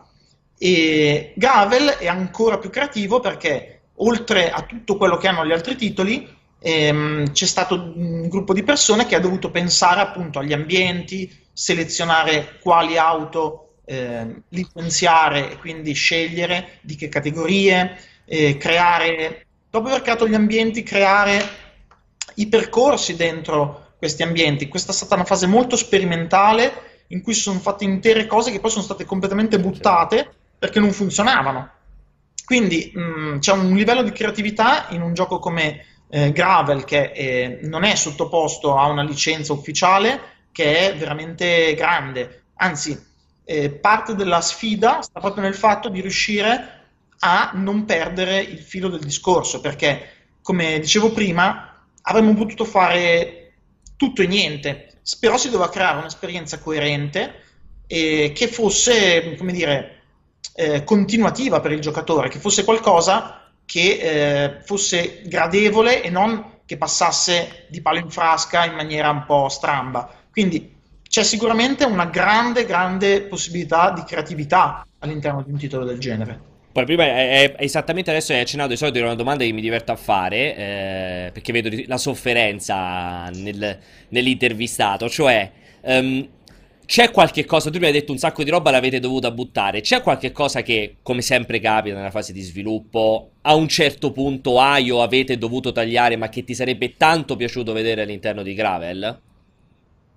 [0.58, 5.76] E Gravel è ancora più creativo perché oltre a tutto quello che hanno gli altri
[5.76, 6.28] titoli,
[6.60, 12.58] ehm, c'è stato un gruppo di persone che ha dovuto pensare appunto agli ambienti, selezionare
[12.62, 20.26] quali auto eh, licenziare e quindi scegliere di che categorie, eh, creare, dopo aver creato
[20.26, 21.60] gli ambienti, creare
[22.36, 24.68] i percorsi dentro questi ambienti.
[24.68, 28.70] Questa è stata una fase molto sperimentale in cui sono fatte intere cose che poi
[28.70, 30.28] sono state completamente buttate
[30.58, 31.70] perché non funzionavano.
[32.44, 37.12] Quindi mh, mm, c'è un livello di creatività in un gioco come eh, Gravel che
[37.14, 42.44] eh, non è sottoposto a una licenza ufficiale che è veramente grande.
[42.56, 43.10] Anzi,
[43.44, 46.80] eh, parte della sfida sta proprio nel fatto di riuscire
[47.20, 50.08] a non perdere il filo del discorso, perché
[50.42, 53.52] come dicevo prima avremmo potuto fare
[53.96, 57.40] tutto e niente, però si doveva creare un'esperienza coerente
[57.86, 60.00] e che fosse, come dire,
[60.54, 66.76] eh, continuativa per il giocatore, che fosse qualcosa che eh, fosse gradevole e non che
[66.76, 70.10] passasse di palo in frasca in maniera un po' stramba.
[70.30, 70.74] Quindi
[71.12, 76.40] c'è sicuramente una grande, grande possibilità di creatività all'interno di un titolo del genere.
[76.72, 79.60] Poi prima è, è esattamente adesso hai accennato di solito è una domanda che mi
[79.60, 86.26] diverto a fare eh, perché vedo la sofferenza nel, nell'intervistato, cioè um,
[86.86, 90.00] c'è qualche cosa, tu mi hai detto un sacco di roba l'avete dovuta buttare, c'è
[90.00, 94.90] qualche cosa che come sempre capita nella fase di sviluppo a un certo punto hai
[94.90, 99.20] o avete dovuto tagliare ma che ti sarebbe tanto piaciuto vedere all'interno di Gravel?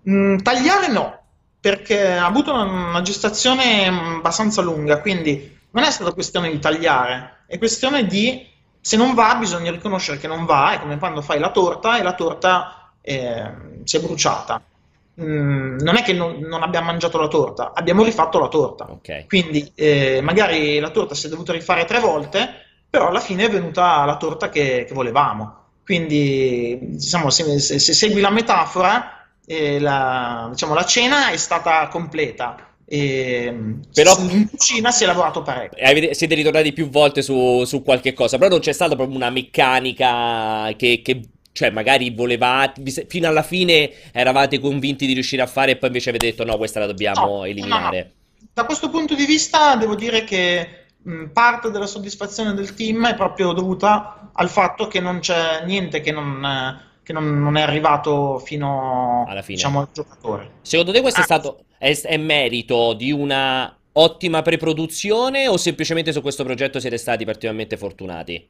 [0.10, 1.20] Mm, tagliare no,
[1.60, 7.44] perché ha avuto una, una, gestazione abbastanza lunga, quindi non è stata questione di tagliare,
[7.48, 8.48] è questione di
[8.80, 12.04] se non va bisogna riconoscere che non va, è come quando fai la torta e
[12.04, 13.52] la torta eh,
[13.84, 14.62] si è bruciata.
[15.20, 18.88] Mm, non è che non, non, abbiamo mangiato la torta, abbiamo rifatto la torta.
[18.92, 19.26] Okay.
[19.26, 22.48] Quindi eh, magari la torta si è dovuta rifare tre volte,
[22.88, 25.64] però alla fine è venuta la torta che, che volevamo.
[25.84, 29.15] Quindi, diciamo, se, se, se segui la metafora,
[29.46, 32.70] eh, la, diciamo, la cena è stata completa.
[32.88, 33.52] E
[33.92, 36.14] però in cucina si è lavorato parecchio.
[36.14, 40.72] Siete ritornati più volte su, su qualche cosa, però non c'è stata proprio una meccanica
[40.78, 41.22] che, che
[41.56, 46.10] cioè, magari volevate, fino alla fine eravate convinti di riuscire a fare e poi invece
[46.10, 47.98] avete detto no, questa la dobbiamo no, eliminare.
[47.98, 48.48] No, no.
[48.54, 53.16] Da questo punto di vista devo dire che mh, parte della soddisfazione del team è
[53.16, 56.44] proprio dovuta al fatto che non c'è niente che non,
[57.06, 59.58] che non, non è arrivato fino alla fine.
[59.58, 60.52] Diciamo, al giocatore.
[60.64, 61.24] Secondo te questo ah.
[61.24, 66.98] è stato è, è merito di una ottima preproduzione o semplicemente su questo progetto siete
[66.98, 68.48] stati particolarmente fortunati?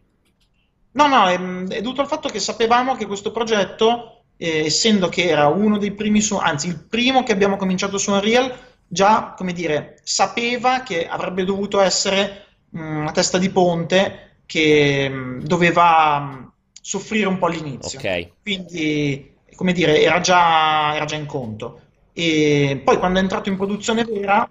[0.91, 1.37] No, no, è,
[1.75, 5.91] è dovuto al fatto che sapevamo che questo progetto, eh, essendo che era uno dei
[5.91, 11.05] primi, su, anzi il primo che abbiamo cominciato su Unreal, già, come dire, sapeva che
[11.05, 16.44] avrebbe dovuto essere mh, una testa di ponte che mh, doveva mh,
[16.85, 17.97] soffrire un po' all'inizio.
[17.97, 18.27] Ok.
[18.43, 21.81] Quindi, come dire, era già, era già in conto.
[22.13, 24.47] E poi quando è entrato in produzione vera,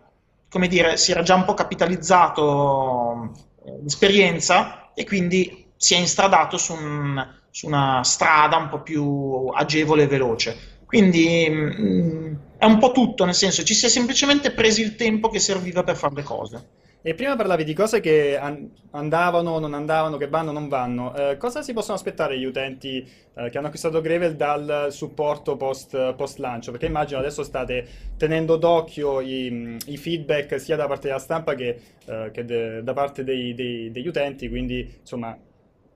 [0.48, 3.30] come dire, si era già un po' capitalizzato
[3.64, 9.46] eh, l'esperienza e quindi si è instradato su, un, su una strada un po' più
[9.54, 10.58] agevole e veloce.
[10.86, 14.96] Quindi mh, mm, è un po' tutto, nel senso ci si è semplicemente presi il
[14.96, 16.68] tempo che serviva per fare le cose.
[17.06, 21.14] E prima parlavi di cose che an- andavano, non andavano, che vanno, non vanno.
[21.14, 26.14] Eh, cosa si possono aspettare gli utenti eh, che hanno acquistato Gravel dal supporto post,
[26.14, 26.70] post lancio?
[26.70, 27.86] Perché immagino adesso state
[28.16, 32.94] tenendo d'occhio i, i feedback sia da parte della stampa che, eh, che de- da
[32.94, 35.36] parte dei, dei, degli utenti, quindi insomma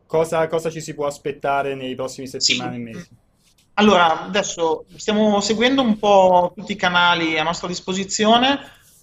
[0.04, 2.80] cosa, cosa ci si può aspettare nei prossimi settimane sì.
[2.80, 3.08] e mesi?
[3.72, 8.58] Allora, adesso stiamo seguendo un po' tutti i canali a nostra disposizione.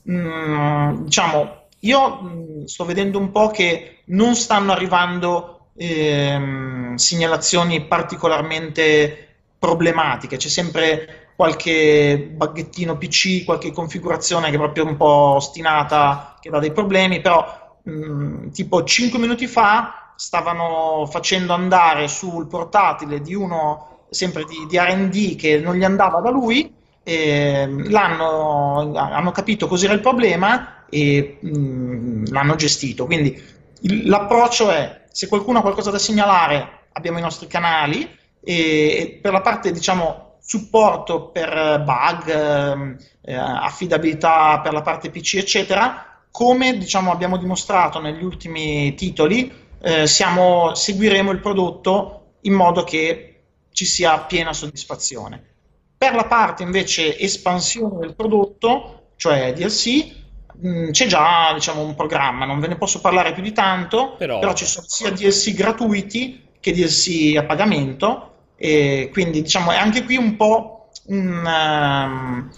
[0.07, 9.35] Mm, diciamo, io mm, sto vedendo un po' che non stanno arrivando ehm, segnalazioni particolarmente
[9.57, 10.37] problematiche.
[10.37, 16.59] C'è sempre qualche baghettino PC, qualche configurazione che è proprio un po' ostinata, che dà
[16.59, 23.35] dei problemi, però mh, mm, tipo 5 minuti fa stavano facendo andare sul portatile di
[23.35, 26.73] uno sempre di, di RD che non gli andava da lui,
[27.93, 33.05] hanno capito cos'era il problema e mh, mm, l'hanno gestito.
[33.05, 33.41] Quindi
[33.81, 38.09] il, l'approccio è se qualcuno ha qualcosa da segnalare abbiamo i nostri canali
[38.43, 46.21] e, per la parte diciamo supporto per bug, eh, affidabilità per la parte PC eccetera,
[46.31, 53.41] come diciamo abbiamo dimostrato negli ultimi titoli eh, siamo, seguiremo il prodotto in modo che
[53.71, 55.54] ci sia piena soddisfazione.
[55.97, 60.23] Per la parte invece espansione del prodotto, cioè DLC,
[60.91, 64.53] c'è già diciamo, un programma, non ve ne posso parlare più di tanto, però, però
[64.53, 70.15] ci sono sia DLC gratuiti che DLC a pagamento, e quindi diciamo è anche qui
[70.15, 72.49] un po' un, um,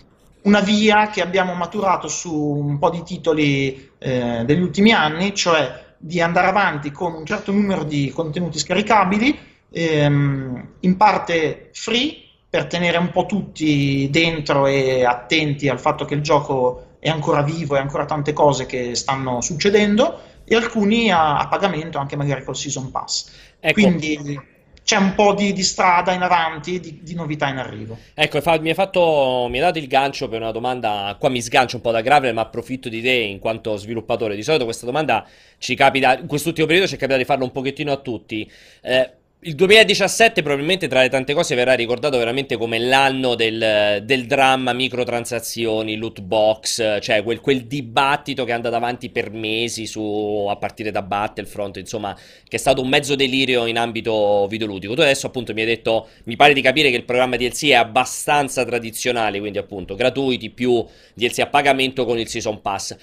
[0.44, 5.86] una via che abbiamo maturato su un po' di titoli eh, degli ultimi anni, cioè
[5.98, 9.38] di andare avanti con un certo numero di contenuti scaricabili,
[9.72, 16.14] ehm, in parte free, per tenere un po' tutti dentro e attenti al fatto che
[16.14, 21.38] il gioco è ancora vivo e ancora tante cose che stanno succedendo, e alcuni a,
[21.38, 23.32] a pagamento, anche magari col Season Pass.
[23.60, 23.82] Ecco.
[23.82, 24.40] Quindi
[24.88, 27.98] c'è un po' di, di strada in avanti, di, di, novità in arrivo.
[28.14, 31.82] Ecco, mi fatto, mi hai dato il gancio per una domanda, qua mi sgancio un
[31.82, 34.36] po' da Gravel, ma approfitto di te in quanto sviluppatore.
[34.36, 37.52] Di solito questa domanda ci capita, in quest'ultimo periodo ci è capitato di farlo un
[37.52, 38.50] pochettino a tutti.
[38.82, 44.26] Eh, il 2017 probabilmente tra le tante cose verrà ricordato veramente come l'anno del, del
[44.26, 50.48] dramma microtransazioni, loot box, cioè quel, quel, dibattito che è andato avanti per mesi su,
[50.50, 54.96] a partire da Battlefront, insomma, che è stato un mezzo delirio in ambito videoludico.
[54.96, 57.74] Tu adesso appunto mi hai detto, mi pare di capire che il programma DLC è
[57.74, 60.84] abbastanza tradizionale, quindi appunto gratuiti più
[61.14, 62.98] DLC a pagamento con il Season Pass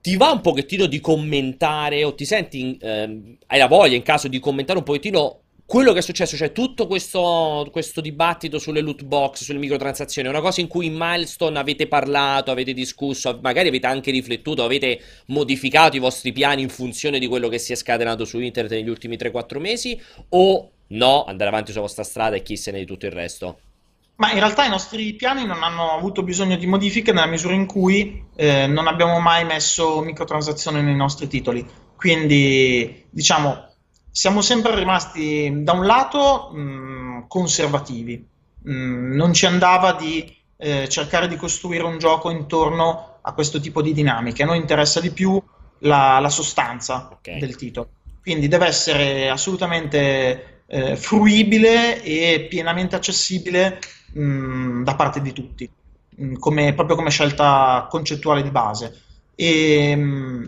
[0.00, 4.28] ti va un pochettino di commentare o ti senti, eh, hai la voglia in caso
[4.28, 9.02] di commentare un pochettino quello che è successo, cioè tutto questo, questo, dibattito sulle loot
[9.04, 13.68] box, sulle microtransazioni, è una cosa in cui in Milestone avete parlato, avete discusso, magari
[13.68, 17.76] avete anche riflettuto, avete modificato i vostri piani in funzione di quello che si è
[17.76, 20.00] scatenato su internet negli ultimi 3-4 mesi,
[20.30, 23.58] o no, andare avanti sulla vostra strada e chi se ne di tutto il resto?
[24.16, 27.66] Ma in realtà i nostri piani non hanno avuto bisogno di modifiche nella misura in
[27.66, 31.64] cui eh, non abbiamo mai messo microtransazioni nei nostri titoli.
[31.94, 33.67] Quindi, diciamo,
[34.10, 38.26] siamo sempre rimasti da un lato mh, conservativi.
[38.62, 43.82] Mh, non ci andava di eh, cercare di costruire un gioco intorno a questo tipo
[43.82, 44.42] di dinamiche.
[44.42, 45.40] A noi interessa di più
[45.80, 47.38] la, la sostanza okay.
[47.38, 47.90] del titolo.
[48.20, 53.78] Quindi deve essere assolutamente eh, fruibile e pienamente accessibile
[54.12, 55.68] mh, mm, da parte di tutti,
[56.20, 59.00] mm, come, proprio come scelta concettuale di base.
[59.34, 60.44] E, mm,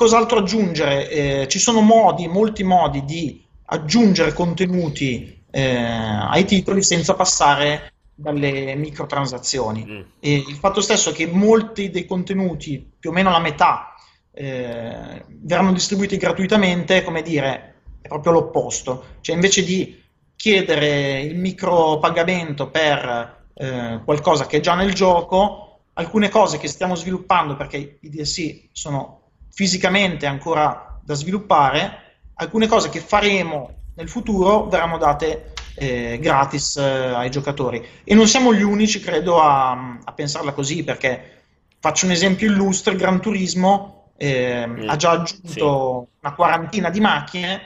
[0.00, 1.10] cos'altro aggiungere?
[1.10, 8.74] Eh, ci sono modi, molti modi di aggiungere contenuti eh, ai titoli senza passare dalle
[8.76, 9.84] microtransazioni.
[9.86, 10.00] Mm.
[10.20, 13.94] Il fatto stesso che molti dei contenuti, più o meno la metà,
[14.32, 19.04] eh, verranno distribuiti gratuitamente, come dire, è proprio l'opposto.
[19.20, 20.02] Cioè, invece di
[20.34, 26.94] chiedere il micropagamento per eh, qualcosa che è già nel gioco, alcune cose che stiamo
[26.94, 29.19] sviluppando, perché i DLC sono
[29.52, 36.82] fisicamente ancora da sviluppare, alcune cose che faremo nel futuro verranno date eh, gratis eh,
[36.82, 37.84] ai giocatori.
[38.04, 41.42] E non siamo gli unici, credo, a, a, pensarla così, perché
[41.78, 46.16] faccio un esempio illustre, il Gran Turismo eh, mm, ha già aggiunto sì.
[46.20, 47.60] una quarantina di macchine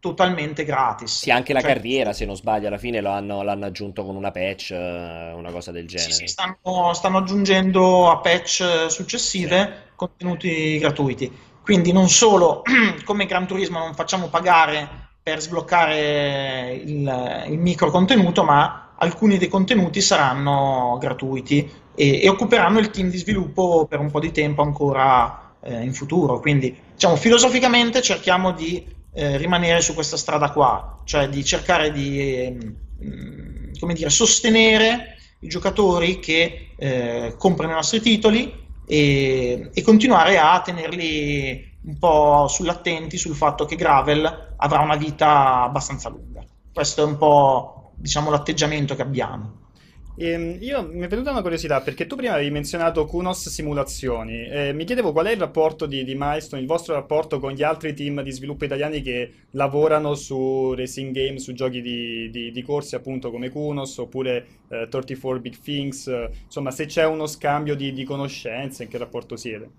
[0.00, 1.20] totalmente gratis.
[1.20, 4.16] Sì, anche la cioè, carriera, se non sbaglio, alla fine lo hanno, l'hanno aggiunto con
[4.16, 6.10] una patch, eh, una cosa del genere.
[6.10, 9.92] Sì, sì stanno, stanno, aggiungendo a patch successive sì.
[9.94, 11.30] contenuti gratuiti.
[11.62, 12.62] Quindi non solo
[13.04, 19.48] come Gran Turismo non facciamo pagare per sbloccare il, il micro contenuto, ma alcuni dei
[19.48, 24.62] contenuti saranno gratuiti e, e, occuperanno il team di sviluppo per un po' di tempo
[24.62, 26.40] ancora eh, in futuro.
[26.40, 32.20] Quindi, diciamo, filosoficamente cerchiamo di eh, rimanere su questa strada qua, cioè di cercare di
[32.20, 32.56] eh,
[33.78, 38.52] come dire, sostenere i giocatori che eh, comprano i nostri titoli
[38.86, 45.62] e, e continuare a tenerli un po' sull'attenti sul fatto che Gravel avrà una vita
[45.62, 46.44] abbastanza lunga.
[46.72, 49.68] Questo è un po' diciamo, l'atteggiamento che abbiamo.
[50.22, 54.44] Ehm, io mi è venuta una curiosità perché tu prima avevi menzionato Kunos Simulazioni.
[54.44, 57.62] Eh, mi chiedevo qual è il rapporto di, di, Milestone, il vostro rapporto con gli
[57.62, 62.62] altri team di sviluppo italiani che lavorano su racing game, su giochi di, di, di
[62.62, 66.12] corsi appunto come Kunos oppure eh, 34 Big Things.
[66.44, 69.70] insomma, se c'è uno scambio di, conoscenze, in che rapporto siete?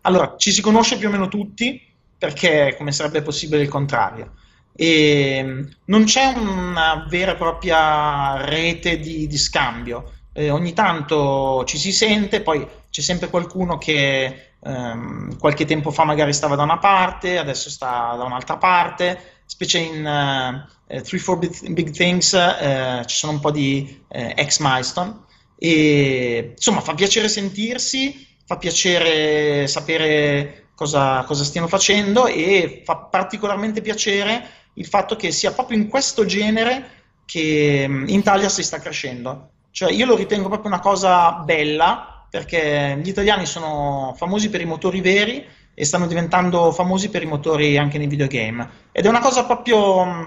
[0.00, 1.80] Allora, ci si conosce più o meno tutti
[2.18, 4.32] perché come sarebbe possibile il contrario?
[4.76, 10.12] E mm, non c'è una vera e propria rete di, di scambio.
[10.32, 16.04] Eh, ogni tanto ci si sente, poi c'è sempre qualcuno che ehm, qualche tempo fa
[16.04, 21.72] magari stava da una parte, adesso sta da un'altra parte, specie in uh, 3-4 big,
[21.72, 25.22] big, Things uh, ci sono un po' di uh, ex milestone
[25.56, 33.80] e insomma fa piacere sentirsi, fa piacere sapere cosa, cosa stiano facendo e fa particolarmente
[33.80, 38.78] piacere il fatto che sia proprio in questo genere che mm, in Italia si sta
[38.78, 39.50] crescendo.
[39.70, 44.66] Cioè io lo ritengo proprio una cosa bella perché gli italiani sono famosi per i
[44.66, 45.44] motori veri
[45.74, 48.68] e stanno diventando famosi per i motori anche nei videogame.
[48.92, 50.22] Ed è una cosa proprio, mm,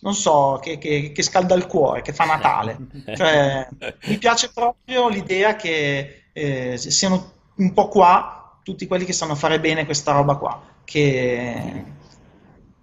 [0.00, 2.76] non so, che, che, che scalda il cuore, che fa Natale.
[3.14, 3.68] Cioè,
[4.06, 9.60] mi piace proprio l'idea che eh, siano un po' qua tutti quelli che sanno fare
[9.60, 10.62] bene questa roba qua.
[10.84, 11.84] Che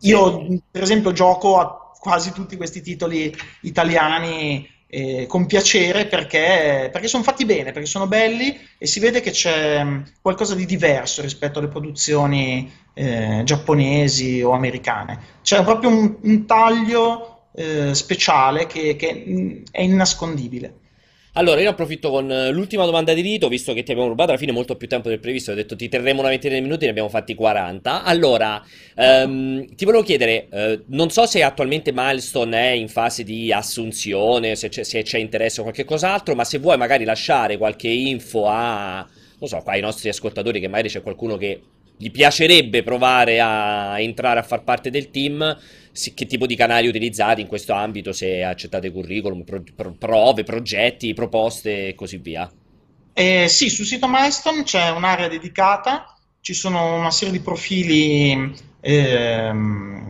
[0.01, 7.07] io, per esempio, gioco a quasi tutti questi titoli italiani eh, con piacere perché, perché,
[7.07, 11.21] sono fatti bene, perché sono belli e si vede che c'è mm, qualcosa di diverso
[11.21, 15.19] rispetto alle produzioni eh, giapponesi o americane.
[15.41, 20.79] C'è proprio un, un taglio eh, speciale che, che mm, è innascondibile.
[21.37, 24.39] Allora, io approfitto con eh, l'ultima domanda di rito, visto che ti abbiamo rubato alla
[24.39, 26.91] fine molto più tempo del previsto, ho detto ti terremo una ventina di minuti, ne
[26.91, 28.03] abbiamo fatti 40.
[28.05, 28.63] Allora,
[28.95, 34.55] ehm, ti volevo chiedere, eh, non so se attualmente Milestone è in fase di assunzione,
[34.55, 38.47] se c'è, se c'è interesse o qualche cos'altro, ma se vuoi magari lasciare qualche info
[38.47, 39.05] a,
[39.39, 41.59] non so, ai nostri ascoltatori, che magari c'è qualcuno che
[41.97, 45.57] gli piacerebbe provare a entrare a far parte del team,
[46.13, 51.13] che tipo di canali utilizzate in questo ambito, se accettate curriculum, pro, pro, prove, progetti,
[51.13, 52.51] proposte e così via.
[53.13, 59.51] Eh, sì, sul sito Milestone c'è un'area dedicata, ci sono una serie di profili eh,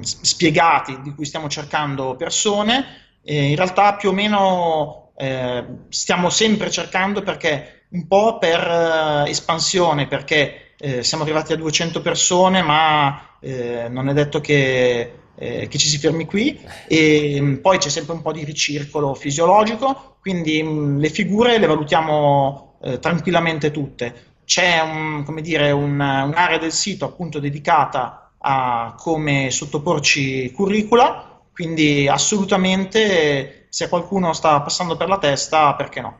[0.01, 3.03] spiegati di cui stiamo cercando persone.
[3.23, 9.29] Eh, in realtà più o meno eh, stiamo sempre cercando perché un po' per eh,
[9.29, 15.77] espansione, perché eh, siamo arrivati a 200 persone, ma non è detto che eh, che
[15.77, 20.61] ci si fermi qui e mh, poi c'è sempre un po' di ricircolo fisiologico, quindi
[20.63, 24.33] mh, le figure le valutiamo eh, tranquillamente tutte.
[24.45, 33.65] C'è un, dire, un- un'area del sito appunto dedicata a come sottoporci curricula, quindi assolutamente
[33.69, 36.19] se qualcuno sta passando per la testa, perché no?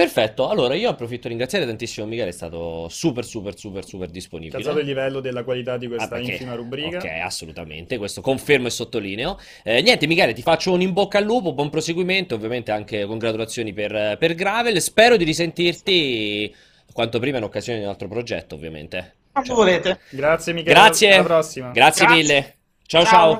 [0.00, 4.56] Perfetto, allora io approfitto di ringraziare tantissimo Michele, è stato super super super super disponibile.
[4.56, 6.96] Alzato il livello della qualità di Ah, questa perché- infima rubrica.
[6.98, 9.38] Ok, assolutamente, questo confermo e sottolineo.
[9.62, 13.72] Eh, niente, Michele, ti faccio un in bocca al lupo, buon proseguimento, ovviamente anche congratulazioni
[13.72, 14.80] per, per Gravel.
[14.80, 16.54] Spero di risentirti
[16.92, 19.16] quanto prima in occasione di un altro progetto, ovviamente.
[19.32, 20.00] Quando volete.
[20.10, 21.70] Grazie Michele, Grazie, alla prossima.
[21.72, 22.22] grazie Grazie.
[22.22, 22.54] mille.
[22.86, 23.32] Ciao Ciao.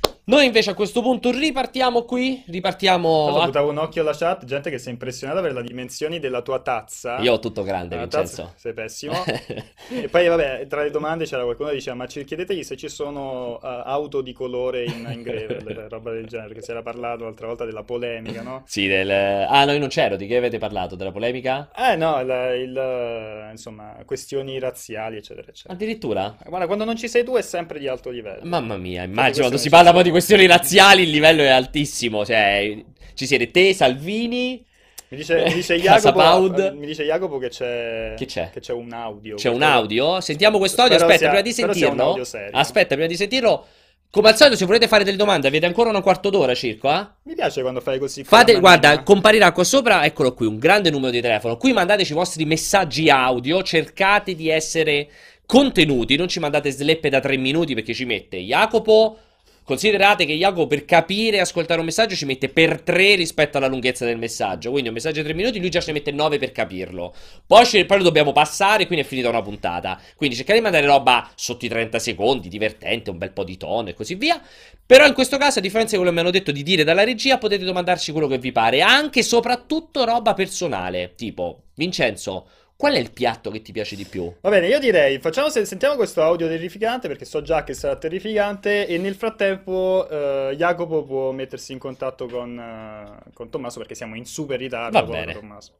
[0.00, 0.11] ciao.
[0.32, 3.26] Noi invece a questo punto ripartiamo qui, ripartiamo...
[3.26, 6.20] Allora, a- buttavo un occhio alla chat, gente che si è impressionata per le dimensioni
[6.20, 7.18] della tua tazza.
[7.18, 8.36] Io ho tutto grande, La Vincenzo.
[8.36, 9.12] tazza, sei pessimo.
[9.92, 12.88] E poi, vabbè, tra le domande c'era qualcuno che diceva: Ma ci- chiedetegli se ci
[12.88, 17.24] sono uh, auto di colore in, in Gravel, roba del genere, perché si era parlato
[17.24, 18.62] l'altra volta della polemica, no?
[18.64, 19.10] Sì, del...
[19.10, 20.94] Ah, no, io non c'ero, di che avete parlato?
[20.96, 21.68] Della polemica?
[21.76, 25.74] Eh no, il, il, insomma, questioni razziali, eccetera, eccetera.
[25.74, 26.34] Addirittura?
[26.46, 28.40] Guarda, quando non ci sei tu è sempre di alto livello.
[28.44, 30.20] Mamma mia, immagino quando si parla poi di questioni.
[30.22, 32.76] Questioni razziali il livello è altissimo, cioè
[33.14, 34.64] ci siete te, Salvini,
[35.08, 36.74] Mi dice, mi dice Jacopo, Pound.
[36.78, 38.50] mi dice Jacopo che c'è, Che c'è?
[38.52, 39.34] che c'è un audio.
[39.36, 42.20] c'è un audio, sentiamo quest'audio, aspetta, sia- prima di sentirlo,
[42.52, 43.66] aspetta, prima di sentirlo,
[44.10, 47.34] come al solito se volete fare delle domande avete ancora un quarto d'ora circa, Mi
[47.34, 48.24] piace quando fai così.
[48.24, 49.04] Fate, guarda, manina.
[49.04, 51.56] comparirà qua sopra, eccolo qui, un grande numero di telefono.
[51.56, 55.08] Qui mandateci i vostri messaggi audio, cercate di essere
[55.46, 59.16] contenuti, non ci mandate sleppe da tre minuti perché ci mette Jacopo.
[59.64, 63.68] Considerate che Jacopo per capire e ascoltare un messaggio ci mette per tre rispetto alla
[63.68, 64.70] lunghezza del messaggio.
[64.70, 67.14] Quindi un messaggio di tre minuti, lui già ci mette nove per capirlo.
[67.46, 70.00] Poi, ci- poi lo dobbiamo passare, quindi è finita una puntata.
[70.16, 73.88] Quindi cercate di mandare roba sotto i 30 secondi, divertente, un bel po' di tono
[73.88, 74.40] e così via.
[74.84, 77.04] Però in questo caso, a differenza di quello che mi hanno detto di dire dalla
[77.04, 78.80] regia, potete domandarci quello che vi pare.
[78.80, 81.14] Anche e soprattutto roba personale.
[81.14, 82.48] Tipo, Vincenzo,
[82.82, 84.34] qual è il piatto che ti piace di più?
[84.40, 87.94] Va bene, io direi, facciamo se- sentiamo questo audio terrificante perché so già che sarà
[87.94, 93.94] terrificante e nel frattempo eh, Jacopo può mettersi in contatto con, eh, con Tommaso perché
[93.94, 94.98] siamo in super ritardo.
[94.98, 95.32] Va bene.
[95.32, 95.76] Tommaso.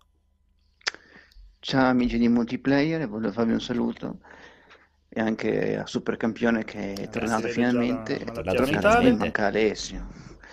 [1.59, 4.19] Ciao amici di multiplayer, voglio farvi un saluto
[5.09, 8.19] e anche a Supercampione che è tornato finalmente.
[8.19, 10.07] È tornato finalmente, manca Alessio.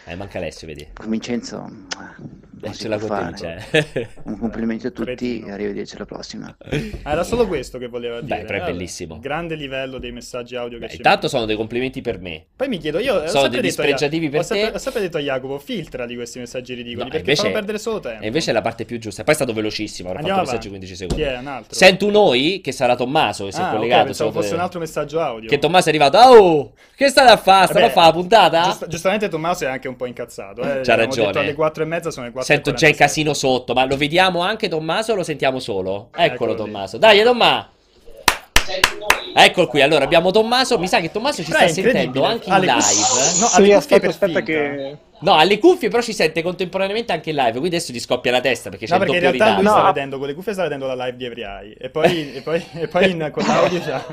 [0.03, 0.87] Eh, manca Alessio, vedi.
[0.95, 1.57] Con Vincenzo
[1.95, 3.65] ah, Eh, non si ce l'ha può con te, fare.
[3.71, 4.09] Vincenzo.
[4.29, 6.55] Un complimento a tutti e arrivederci alla prossima.
[7.03, 8.45] Ah, era solo questo che voleva Beh, dire.
[8.45, 9.19] però è bellissimo.
[9.19, 12.45] Grande livello dei messaggi audio che Beh, ci intanto sono dei complimenti per me.
[12.55, 14.75] Poi mi chiedo, io Sono dei a dispregiativi per ho sempre, te.
[14.75, 17.77] ho sempre detto a Jacopo, filtra di questi messaggi ridicoli No, perché invece- fanno perdere
[17.77, 18.23] solo tempo.
[18.23, 19.23] E invece è la parte più giusta.
[19.23, 20.87] Poi è stato velocissimo, avrà Andiamo fatto messaggi avanti.
[20.87, 21.23] 15 secondi.
[21.23, 21.37] Chi è?
[21.39, 21.75] Un altro?
[21.75, 24.05] Sento noi, che sarà Tommaso, che si è Ah, ok, collegato.
[24.05, 25.49] pensavo solo fosse un altro messaggio audio.
[25.49, 26.17] Che Tommaso è arrivato.
[26.17, 27.67] Oh, che state a fare?
[27.67, 28.63] State a fare la puntata?
[28.63, 30.61] giust- giustamente Tommaso è anche un po' incazzato.
[30.61, 30.81] Eh.
[30.83, 31.27] C'ha ragione.
[31.27, 33.95] detto alle 4 e mezza, sono le 4 Sento già il casino sotto, ma lo
[33.95, 36.09] vediamo anche Tommaso o lo sentiamo solo?
[36.15, 36.57] Eccolo Eccolo lì.
[36.57, 36.97] Tommaso.
[36.97, 37.67] Dai, Tommaso.
[39.35, 42.55] Eccolo qui, allora abbiamo Tommaso, mi sa che Tommaso ci Però sta sentendo anche in
[42.55, 42.73] le live.
[42.73, 44.97] cuffie- no, ha sì, aspetta, per aspetta che...
[45.19, 48.41] No, alle cuffie però ci sente contemporaneamente anche in live, quindi adesso gli scoppia la
[48.41, 49.79] testa perché c'è No, il perché in doppio realtà lui ritardo.
[49.79, 49.93] sta No.
[49.93, 52.65] vedendo con le cuffie sta vedendo la live di Every Eye e poi, e poi,
[52.73, 54.05] e poi in- con l'audio c'ha...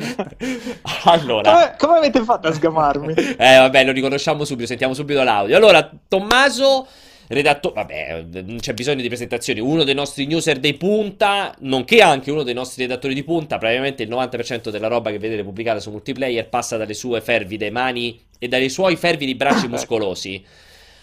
[1.10, 3.14] Allora, Come, come avete fatto a sgamarmi?
[3.14, 5.56] eh vabbè, lo riconosciamo subito, sentiamo subito l'audio.
[5.56, 6.86] Allora, Tommaso,
[7.28, 12.30] redattore, vabbè, non c'è bisogno di presentazioni, uno dei nostri newser dei punta, nonché anche
[12.30, 15.90] uno dei nostri redattori di punta, praticamente il 90% della roba che vedete pubblicata su
[15.90, 20.44] multiplayer passa dalle sue fervide mani e dai suoi fervidi bracci muscolosi.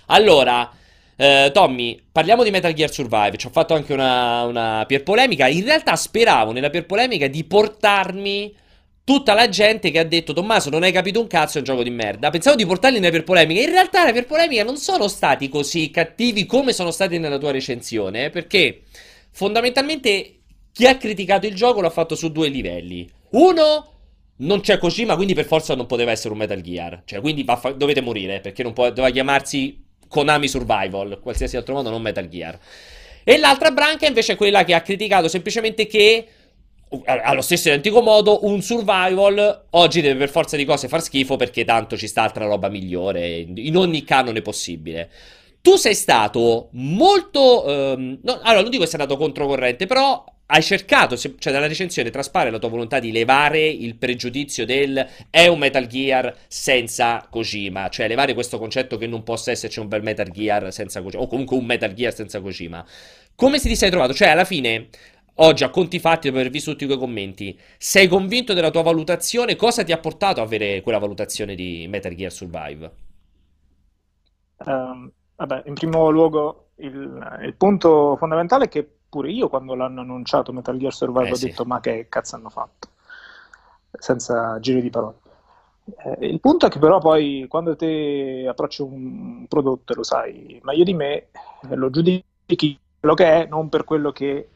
[0.08, 0.72] Allora,
[1.16, 3.38] eh, Tommy, parliamo di Metal Gear Survive.
[3.38, 5.48] Ci ho fatto anche una, una peer polemica.
[5.48, 8.56] In realtà speravo nella peer polemica di portarmi
[9.04, 11.84] tutta la gente che ha detto Tommaso non hai capito un cazzo, è un gioco
[11.84, 12.30] di merda.
[12.30, 13.62] Pensavo di portarli nella peer polemica.
[13.62, 17.52] In realtà nella peer polemica non sono stati così cattivi come sono stati nella tua
[17.52, 18.84] recensione, perché
[19.32, 20.40] fondamentalmente
[20.72, 23.10] chi ha criticato il gioco l'ha fatto su due livelli.
[23.32, 23.88] Uno...
[24.36, 27.04] Non c'è Kojima, quindi per forza non poteva essere un Metal Gear.
[27.06, 31.92] Cioè, quindi vaffa- dovete morire, perché non può- doveva chiamarsi Konami Survival, qualsiasi altro modo,
[31.92, 32.60] non Metal Gear.
[33.24, 36.28] E l'altra branca invece è quella che ha criticato semplicemente che,
[37.06, 41.66] allo stesso identico modo, un survival oggi deve per forza di cose far schifo perché
[41.66, 45.10] tanto ci sta altra roba migliore in ogni canone possibile.
[45.62, 47.66] Tu sei stato molto...
[47.66, 51.68] ehm, no, allora, non dico che sei andato controcorrente, però hai cercato, se- cioè dalla
[51.68, 57.26] recensione traspare la tua volontà di levare il pregiudizio del è un Metal Gear senza
[57.30, 61.24] Kojima, cioè levare questo concetto che non possa esserci un bel Metal Gear senza Kojima,
[61.24, 62.86] o comunque un Metal Gear senza Kojima.
[63.36, 64.14] Come ti sei trovato?
[64.14, 64.90] Cioè, alla fine,
[65.36, 69.56] oggi a conti fatti, dopo aver visto tutti quei commenti, sei convinto della tua valutazione?
[69.56, 72.92] Cosa ti ha portato a avere quella valutazione di Metal Gear Survive?
[74.66, 80.02] Ehm, vabbè, in primo luogo il, il punto fondamentale è che pure io quando l'hanno
[80.02, 81.48] annunciato Metal Gear Survive Eh ho sì.
[81.48, 82.90] detto ma che cazzo hanno fatto?
[83.92, 85.18] Senza giri di parole.
[85.98, 90.84] Eh, il punto è che però poi quando te approcci un prodotto lo sai meglio
[90.84, 91.28] di me,
[91.72, 94.48] lo giudichi quello che è, non per quello che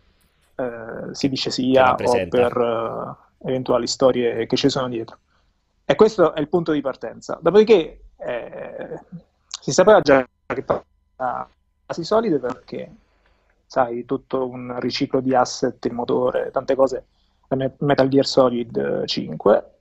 [0.58, 5.18] eh, si dice sia o per eh, eventuali storie che ci sono dietro.
[5.86, 7.38] E questo è il punto di partenza.
[7.41, 8.99] Dopodiché eh,
[9.62, 11.47] si sapeva già che partiva
[11.86, 12.91] basi solide perché,
[13.66, 17.05] sai, tutto un riciclo di asset, il motore, tante cose
[17.47, 19.72] da Me- Metal Gear Solid 5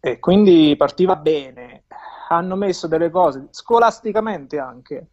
[0.00, 1.84] e quindi partiva bene.
[2.28, 5.06] Hanno messo delle cose scolasticamente anche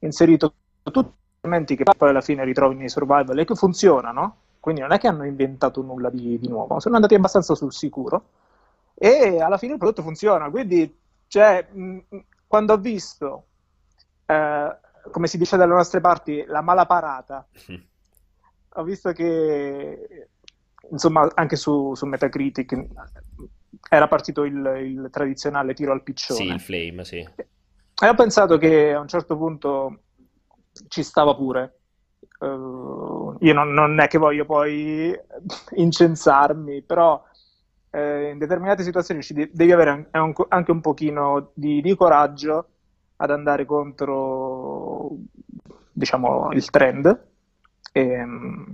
[0.00, 4.36] inserito tutti gli elementi che poi alla fine ritrovi nei survival e che funzionano.
[4.66, 8.30] Quindi non è che hanno inventato nulla di, di nuovo, sono andati abbastanza sul sicuro
[8.94, 10.50] e alla fine il prodotto funziona.
[10.50, 10.92] Quindi,
[11.28, 11.98] cioè, mh,
[12.48, 13.44] quando ho visto,
[14.26, 14.76] eh,
[15.12, 17.46] come si dice dalle nostre parti, la mala parata,
[18.74, 20.30] ho visto che,
[20.90, 22.86] insomma, anche su, su Metacritic
[23.88, 26.40] era partito il, il tradizionale tiro al piccione.
[26.40, 27.18] Sì, il Flame, sì.
[27.18, 30.00] E ho pensato che a un certo punto
[30.88, 31.82] ci stava pure.
[32.40, 35.14] Eh, io non, non è che voglio poi
[35.76, 37.22] incensarmi, però
[37.90, 41.94] eh, in determinate situazioni ci de- devi avere an- an- anche un pochino di, di
[41.96, 42.68] coraggio
[43.16, 45.10] ad andare contro,
[45.92, 47.26] diciamo, il trend
[47.92, 48.64] e mm,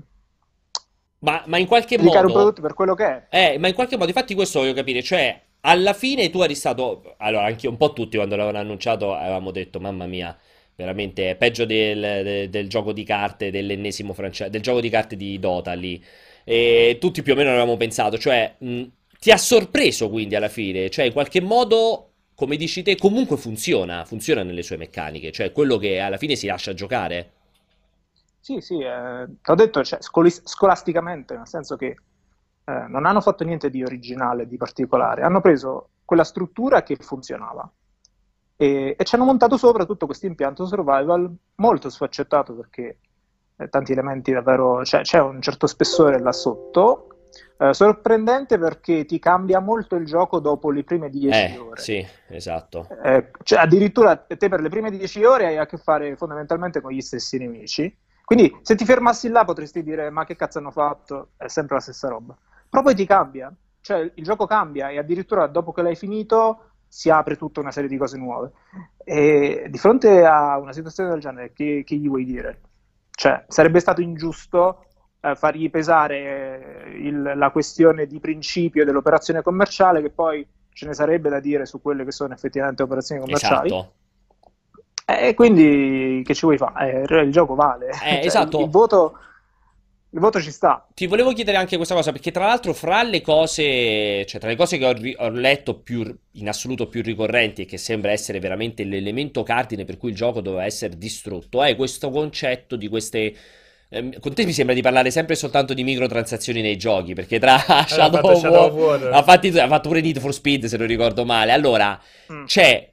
[1.20, 2.32] Ma, ma in qualche giudicare un modo...
[2.32, 3.28] prodotto per quello che è.
[3.28, 7.14] Eh, ma in qualche modo, infatti questo voglio capire, cioè, alla fine tu eri stato,
[7.18, 10.36] allora anche un po' tutti quando l'avevano annunciato avevamo detto, mamma mia,
[10.76, 15.16] veramente è peggio del, de- del gioco di carte dell'ennesimo franchise, del gioco di carte
[15.16, 16.02] di Dota lì,
[16.44, 18.82] e tutti più o meno avevamo pensato, cioè, mh,
[19.20, 24.04] ti ha sorpreso quindi alla fine, cioè in qualche modo, come dici te, comunque funziona,
[24.04, 27.30] funziona nelle sue meccaniche, cioè quello che alla fine si lascia giocare.
[28.38, 31.86] Sì, sì, eh, t'ho detto, cioè, scolis- scolasticamente, nel senso che
[32.64, 37.70] eh, non hanno fatto niente di originale, di particolare, hanno preso quella struttura che funzionava
[38.62, 42.98] e, e ci hanno montato sopra tutto questo impianto survival molto sfaccettato perché
[43.56, 47.08] eh, tanti elementi davvero, cioè, c'è un certo spessore là sotto,
[47.58, 51.80] eh, sorprendente perché ti cambia molto il gioco dopo le prime 10 Eh, ore.
[51.80, 52.86] sì, esatto.
[53.02, 56.92] Eh, cioè, addirittura te per le prime 10 ore hai a che fare fondamentalmente con
[56.92, 57.96] gli stessi nemici.
[58.24, 61.30] Quindi se ti fermassi là potresti dire ma che cazzo hanno fatto?
[61.36, 62.36] È sempre la stessa roba.
[62.70, 67.08] Però poi ti cambia, cioè il gioco cambia e addirittura dopo che l'hai finito si
[67.08, 68.50] apre tutta una serie di cose nuove.
[69.02, 72.60] E di fronte a una situazione del genere, che, che gli vuoi dire?
[73.10, 74.84] Cioè, sarebbe stato ingiusto
[75.22, 80.92] eh, fargli pesare eh, il- la questione di principio dell'operazione commerciale, che poi ce ne
[80.92, 83.68] sarebbe da dire su quelle che sono effettivamente operazioni commerciali.
[83.68, 83.92] Esatto.
[85.06, 87.04] E quindi che ci vuoi fare?
[87.04, 87.88] Eh, il gioco vale.
[87.88, 88.58] Eh, Cioè, esatto.
[88.58, 89.16] Il, il voto,
[90.14, 90.86] il voto ci sta.
[90.94, 94.56] Ti volevo chiedere anche questa cosa, perché tra l'altro fra le cose, cioè tra le
[94.56, 98.38] cose che ho, ri- ho letto più, in assoluto più ricorrenti e che sembra essere
[98.38, 103.34] veramente l'elemento cardine per cui il gioco doveva essere distrutto, è questo concetto di queste...
[103.88, 107.58] ehm, con te mi sembra di parlare sempre soltanto di microtransazioni nei giochi, perché tra
[107.88, 109.12] Shadow fatto Shadow of War, War.
[109.14, 111.52] ha, fatti- ha fatto pure Need for Speed se non ricordo male.
[111.52, 111.98] Allora,
[112.30, 112.44] Mm.
[112.44, 112.90] c'è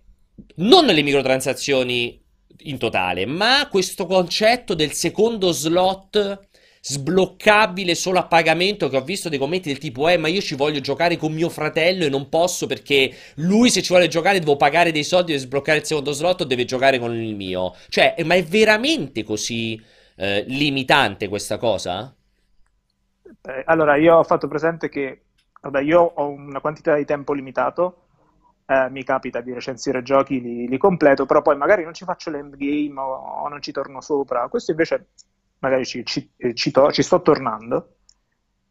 [0.55, 2.21] non le microtransazioni
[2.63, 6.47] in totale, ma questo concetto del secondo slot
[6.89, 10.55] sbloccabile solo a pagamento che ho visto dei commenti del tipo eh ma io ci
[10.55, 14.57] voglio giocare con mio fratello e non posso perché lui se ci vuole giocare devo
[14.57, 18.15] pagare dei soldi per sbloccare il secondo slot o deve giocare con il mio cioè
[18.23, 19.79] ma è veramente così
[20.19, 22.13] eh, limitante questa cosa?
[23.41, 25.21] Eh, allora, io ho fatto presente che
[25.61, 28.07] vabbè, io ho una quantità di tempo limitato,
[28.65, 32.29] eh, mi capita di recensire giochi, li, li completo, però poi magari non ci faccio
[32.31, 34.47] l'endgame o, o non ci torno sopra.
[34.49, 35.07] Questo invece
[35.59, 37.95] magari ci, ci- eh, ci to- ci sto tornando.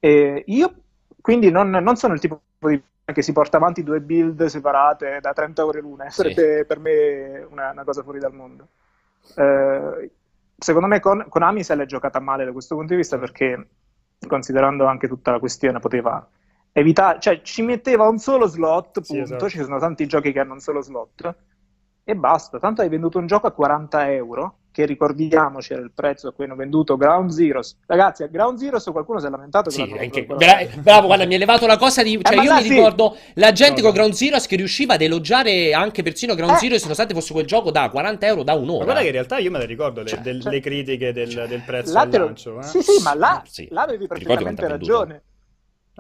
[0.01, 0.75] E io
[1.21, 5.33] quindi non, non sono il tipo di che si porta avanti due build separate da
[5.33, 6.17] 30 ore l'una, Sì.
[6.21, 8.69] sarebbe per me una, una cosa fuori dal mondo.
[9.35, 10.11] Eh,
[10.59, 13.69] secondo me Kon- Konami se l'è giocata male da questo punto di vista perché
[14.27, 16.27] considerando anche tutta la questione poteva
[16.73, 19.49] evitare, cioè ci metteva un solo slot, Sì, punto, esatto.
[19.49, 21.35] ci sono tanti giochi che hanno un solo slot
[22.05, 26.29] e basta, tanto hai venduto un gioco a 40 euro che ricordiamoci era il prezzo
[26.29, 27.79] a cui hanno venduto Ground Zeroes.
[27.87, 31.39] Ragazzi, a Ground Zeroes qualcuno si è lamentato Sì, anche- bra- bravo, guarda, mi ha
[31.39, 32.17] levato la cosa di...
[32.23, 32.69] Cioè, ma io mi sì.
[32.75, 33.97] ricordo la gente No, con.
[33.97, 36.59] Ground Zeroes che riusciva ad elogiare anche persino Ground Eh.
[36.59, 38.85] Zeroes, nonostante fosse quel gioco da 40 euro da Ma un'ora.
[38.85, 41.47] guarda che in realtà io me le ricordo le, Cioè, del- cioè- le critiche del,
[41.49, 42.59] del prezzo Là al te lo- lancio.
[42.61, 42.63] eh.
[42.63, 43.67] Sì, sì, ma là, Sì.
[43.73, 45.23] là avevi perfettamente ragione.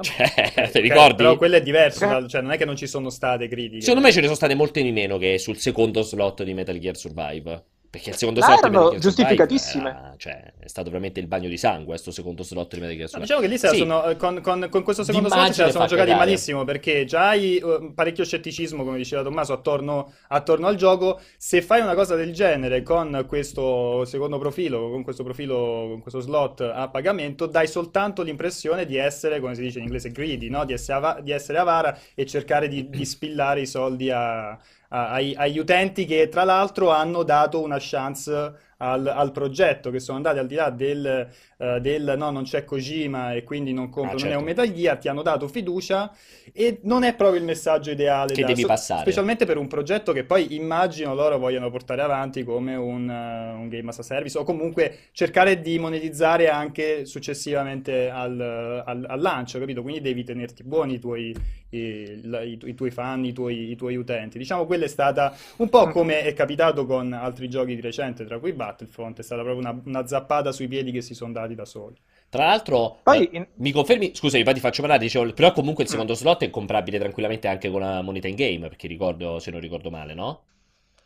[0.00, 1.16] Cioè, ti ricordi?
[1.16, 2.28] Però quello è diverso, Eh.
[2.28, 3.80] cioè non è che non ci sono state critiche.
[3.80, 6.78] Secondo me ce ne sono state molte di meno che sul secondo slot di Metal
[6.78, 7.64] Gear Survive.
[7.90, 9.88] Perché il secondo slot erano giustificatissime.
[9.88, 13.20] era- cioè, è stato veramente il bagno di sangue questo secondo slot di Metal No,
[13.20, 13.76] diciamo che lì Sì.
[13.78, 16.26] sono, eh, con, con- con questo secondo D'immagine slot se la sono giocati cagare.
[16.26, 21.18] malissimo perché già hai eh, parecchio scetticismo, come diceva Tommaso, attorno, attorno al gioco.
[21.38, 26.20] Se fai una cosa del genere con questo secondo profilo, con questo profilo, con questo
[26.20, 30.66] slot a pagamento, dai soltanto l'impressione di essere, come si dice in inglese, greedy, no?
[30.66, 34.58] Di essere, ava- di essere avara e cercare di, di spillare i soldi a-
[34.88, 40.38] agli utenti che tra l'altro hanno dato una chance al, al progetto, che sono andati
[40.38, 44.20] al di là del, eh, del no, non c'è Kojima e quindi non compro, Ah,
[44.20, 44.38] non è certo.
[44.38, 46.12] un Metal Gear, ti hanno dato fiducia
[46.52, 49.00] e non è proprio il messaggio ideale Che da- devi so- passare.
[49.02, 53.68] specialmente per un progetto che poi immagino loro vogliono portare avanti come un, eh, un
[53.68, 58.40] game as a service o comunque cercare di monetizzare anche successivamente al,
[58.84, 59.82] al- al lancio, capito?
[59.82, 61.34] Quindi devi tenerti buoni i tuoi,
[61.70, 64.38] i, la- i i tuoi fan, i tuoi, i tuoi utenti.
[64.38, 68.38] Diciamo, quella è stata un po' come è capitato con altri giochi di recente, tra
[68.38, 71.64] cui Battlefront, è stata proprio una, una zappata sui piedi che si sono dati da
[71.64, 71.96] soli.
[72.28, 74.14] Tra l'altro, Poi eh, in- mi confermi?
[74.14, 75.02] Scusami, poi ti faccio parlare.
[75.02, 75.86] Dicevo, però comunque Mm.
[75.86, 79.50] il secondo slot è comprabile tranquillamente anche con la moneta in game, perché ricordo, se
[79.50, 80.42] non ricordo male, no?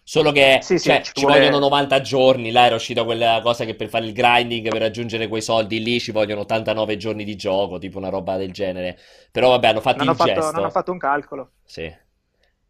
[0.05, 2.51] Solo che Sì, sì, cioè, ci ci vuole- vogliono 90 giorni.
[2.51, 6.01] Là era uscita quella cosa che per fare il grinding, per raggiungere quei soldi lì,
[6.01, 8.99] ci vogliono 89 giorni di gioco, tipo una roba del genere.
[9.31, 10.57] Però vabbè, hanno fatto non ho il fatto, gesto.
[10.57, 11.51] non ho fatto un calcolo.
[11.65, 11.89] Sì.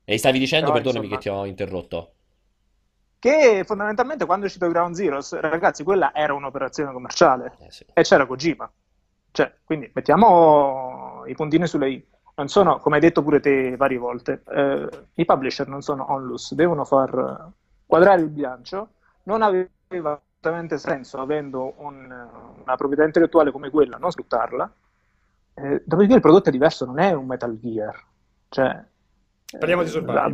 [0.05, 2.13] E stavi dicendo, Però, perdonami insomma- che ti ho interrotto.
[3.23, 7.87] Che fondamentalmente quando è uscito Ground Zeroes, ragazzi, quella era un'operazione commerciale Eh, sì.
[7.93, 8.69] e c'era Kojima.
[9.31, 12.05] Cioè, quindi mettiamo i puntini sulle i.
[12.35, 16.53] Non sono, come hai detto pure te varie volte, eh, i publisher non sono onlus,
[16.55, 17.49] devono far
[17.87, 18.89] quadrare il bilancio.
[19.25, 19.71] Non aveva
[20.41, 22.29] assolutamente senso, avendo un-
[22.65, 24.69] una proprietà intellettuale come quella, non sfruttarla.
[25.55, 28.05] Eh, dopodiché il prodotto è diverso, non è un Metal Gear.
[28.49, 28.85] Cioè,
[29.61, 30.33] Parliamo di eh, Survival.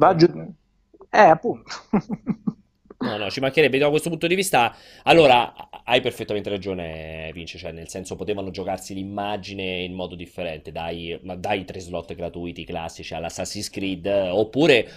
[1.11, 1.71] Eh, appunto.
[3.01, 4.75] No, no, ci mancherebbe da questo punto di vista.
[5.05, 11.17] Allora, hai perfettamente ragione, Vince, cioè nel senso potevano giocarsi l'immagine in modo differente, dai,
[11.37, 14.89] dai tre slot gratuiti classici all'Assassin's Creed, oppure,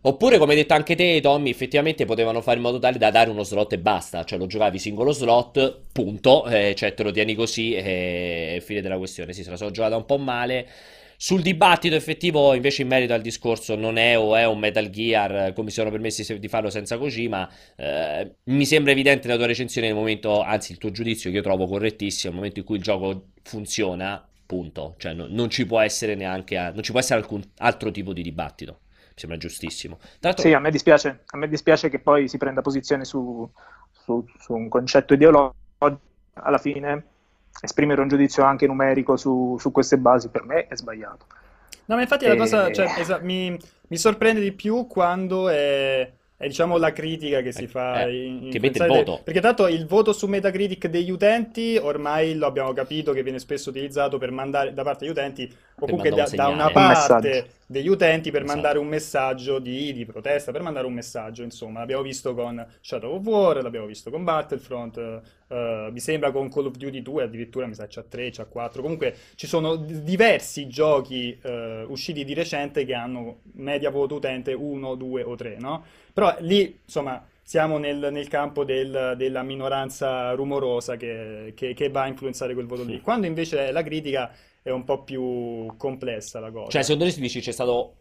[0.00, 3.30] oppure come hai detto anche te, Tommy, effettivamente potevano fare in modo tale da dare
[3.30, 7.36] uno slot e basta, cioè lo giocavi singolo slot, punto, eh, cioè te lo tieni
[7.36, 9.32] così e fine della questione.
[9.32, 10.66] Sì, se la sono giocata un po' male.
[11.24, 15.54] Sul dibattito effettivo, invece, in merito al discorso, non è o è un Metal Gear,
[15.54, 19.86] come si sono permessi di farlo senza Kojima, eh, mi sembra evidente la tua recensione
[19.86, 22.82] nel momento, anzi il tuo giudizio che io trovo correttissimo, nel momento in cui il
[22.82, 24.96] gioco funziona, punto.
[24.98, 28.20] Cioè no- non ci può essere neanche, non ci può essere alcun altro tipo di
[28.20, 28.80] dibattito.
[28.90, 30.00] Mi sembra giustissimo.
[30.42, 33.50] Sì, a me dispiace, a me dispiace che poi si prenda posizione su,
[33.92, 35.56] su- su un concetto ideologico.
[36.34, 37.04] Alla fine,
[37.60, 41.26] esprimere un giudizio anche numerico su, su queste basi per me è sbagliato.
[41.86, 46.10] No, ma infatti la E- cosa, cioè, esa- mi, mi sorprende di più quando è,
[46.36, 49.20] è, diciamo la critica che si Eh, fa eh, in- che mette il voto.
[49.22, 53.68] Perché tanto il voto su Metacritic degli utenti ormai lo abbiamo capito che viene spesso
[53.70, 58.30] utilizzato per mandare da parte degli utenti comunque da, un da una parte degli utenti
[58.30, 58.44] per Esatto.
[58.44, 63.14] mandare un messaggio di, di protesta, per mandare un messaggio, insomma, l'abbiamo visto con Shadow
[63.14, 67.66] of War, l'abbiamo visto con Battlefront, eh, mi sembra con Call of Duty 2 addirittura
[67.66, 72.34] mi sa c'ha 3, c'ha 4, comunque ci sono d- diversi giochi eh, usciti di
[72.34, 75.84] recente che hanno media voto utente 1, 2 o 3, no?
[76.12, 82.02] Però lì, insomma, siamo nel, nel campo del- della minoranza rumorosa che, che- che va
[82.02, 83.00] a influenzare quel voto lì.
[83.00, 84.30] Quando invece la critica
[84.64, 86.70] è un po' più complessa la cosa.
[86.70, 87.96] Cioè, secondo te si dice c'è stato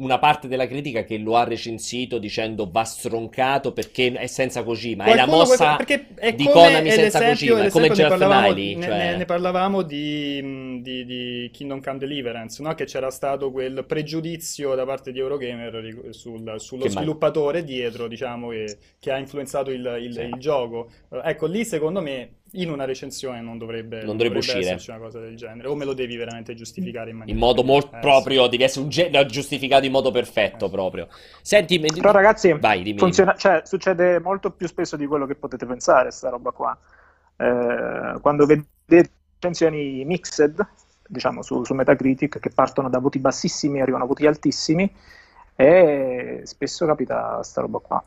[0.00, 5.04] una parte della critica che lo ha recensito dicendo va stroncato perché è senza Kojima.
[5.04, 8.82] È la Qualcuno- mossa è di come Konami senza Kojima, è come parlavamo, Miley, ne,
[8.82, 12.72] cioè- ne- parlavamo di, di- di Kingdom Come Deliverance, no?
[12.74, 18.48] Che c'era stato quel pregiudizio da parte di Eurogamer sul- sullo Che sviluppatore dietro, diciamo,
[18.48, 20.20] che, che ha influenzato il, il- Sì.
[20.22, 20.90] il gioco.
[21.22, 24.58] Ecco, lì secondo me in una recensione non dovrebbe, Non dovrebbe uscire.
[24.60, 27.38] esserci una cosa del genere, o me lo devi veramente giustificare in maniera...
[27.38, 30.70] in modo molto Eh, proprio, devi essere un genio giustificato in modo perfetto Eh.
[30.70, 31.08] proprio.
[31.42, 32.98] Senti, Però ragazzi, vai, dimmi.
[32.98, 36.76] funziona- cioè, succede molto più spesso di quello che potete pensare, sta roba qua.
[37.36, 40.66] Eh, quando vedete recensioni mixed,
[41.06, 44.92] diciamo su, su Metacritic, che partono da voti bassissimi e arrivano a voti altissimi,
[45.56, 48.04] e spesso capita sta roba qua.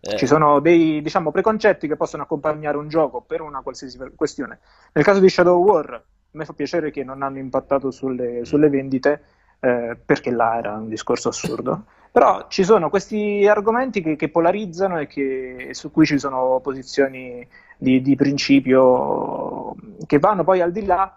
[0.00, 4.60] Eh, Ci sono dei diciamo, preconcetti che possono accompagnare un gioco per una qualsiasi questione.
[4.92, 8.68] Nel caso di Shadow War, a me fa piacere che non hanno impattato sulle, sulle
[8.68, 9.22] vendite,
[9.60, 11.84] eh, perché là era un discorso assurdo.
[12.10, 17.46] Però ci sono questi argomenti che, che polarizzano e che, su cui ci sono posizioni
[17.76, 19.74] di, di principio
[20.06, 21.14] che vanno poi al di là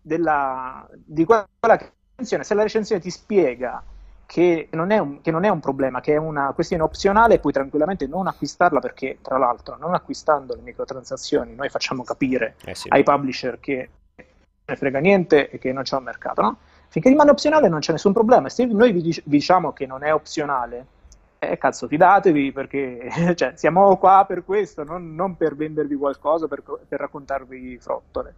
[0.00, 1.46] della, di quella
[1.76, 3.82] che se la recensione ti spiega
[4.28, 8.06] che non, un, che non, è un, problema, che è una questione opzionale, puoi tranquillamente
[8.06, 12.88] non acquistarla perché, tra l'altro, non acquistando le microtransazioni, noi facciamo capire eh sì.
[12.90, 14.26] ai publisher che non
[14.66, 16.58] ne frega niente e che non c'è un mercato, no?
[16.88, 18.50] Finché rimane opzionale non c'è nessun problema.
[18.50, 20.84] Se noi vi, dic- diciamo che non è opzionale,
[21.38, 26.62] eh, cazzo, fidatevi perché cioè, siamo qua per questo, non, non per vendervi qualcosa, per,
[26.86, 28.34] per raccontarvi frottole.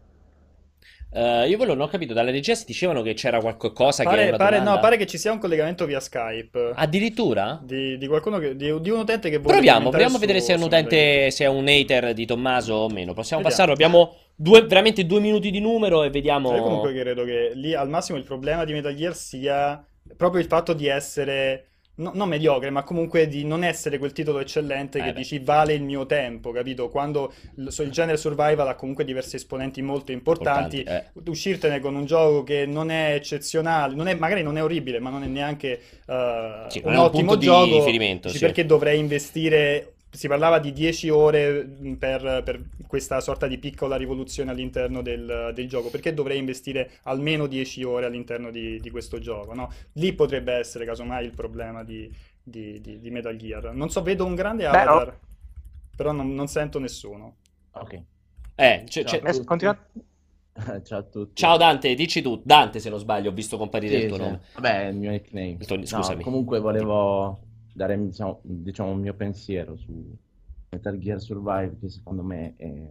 [1.12, 4.26] Uh, io quello non ho capito, dalle regia si dicevano che c'era qualcosa pare, che
[4.28, 4.74] era pare, domanda...
[4.74, 6.72] no, pare che ci sia un collegamento via Skype.
[6.74, 7.60] Addirittura?
[7.62, 10.54] Di, di qualcuno che, di, di, un utente che vuole Proviamo, proviamo a vedere se
[10.54, 13.12] è un utente, se è un hater di Tommaso o meno.
[13.12, 13.42] Possiamo Vediamo.
[13.42, 16.54] passarlo, abbiamo due, veramente due minuti di numero e vediamo...
[16.54, 19.84] Io comunque credo che lì al massimo il problema di Metal Gear sia
[20.16, 21.69] proprio il fatto di essere
[22.00, 25.18] no, non mediocre, ma comunque di non essere quel titolo eccellente Eh che beh.
[25.18, 26.88] dici vale il mio tempo, capito?
[26.88, 31.30] Quando il, genere survival ha comunque diversi esponenti molto importanti, Importanti, eh.
[31.30, 35.10] uscirtene con un gioco che non è eccezionale, non è- magari non è orribile, ma
[35.10, 38.38] non è neanche eh, Sì, un non è un ottimo punto di gioco, riferimento, sì.
[38.38, 39.94] perché dovrei investire...
[40.12, 45.52] Si parlava di 10 ore mh, per, per questa sorta di piccola rivoluzione all'interno del,
[45.54, 45.88] del gioco.
[45.88, 49.70] Perché dovrei investire almeno 10 ore all'interno di, di questo gioco, no?
[49.92, 52.10] Lì potrebbe essere casomai il problema di,
[52.42, 53.72] di- di- di Metal Gear.
[53.72, 54.90] Non so, vedo un grande Beh, no.
[54.90, 55.18] avatar,
[55.96, 57.36] però non, non sento nessuno.
[57.72, 58.02] Ok.
[58.56, 59.20] Eh, c'è- Ciao.
[59.22, 59.78] Eh, continua-
[60.82, 61.34] Ciao a tutti.
[61.40, 62.40] Ciao Dante, dici tu.
[62.44, 64.22] Dante, se non sbaglio, ho visto comparire Sì, il tuo sì.
[64.22, 64.40] nome.
[64.54, 65.56] Vabbè, il mio nickname.
[65.60, 66.22] Il tuo- No, scusami.
[66.24, 67.38] comunque volevo
[67.80, 69.90] dare diciamo, diciamo, il mio pensiero su
[70.70, 72.90] Metal Gear Survive, che secondo me è,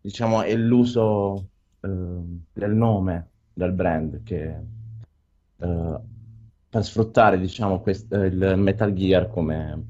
[0.00, 1.48] diciamo, è l'uso
[1.80, 1.88] eh,
[2.52, 4.46] del nome del brand che
[5.58, 5.98] eh,
[6.70, 9.84] per sfruttare diciamo, quest- il Metal Gear come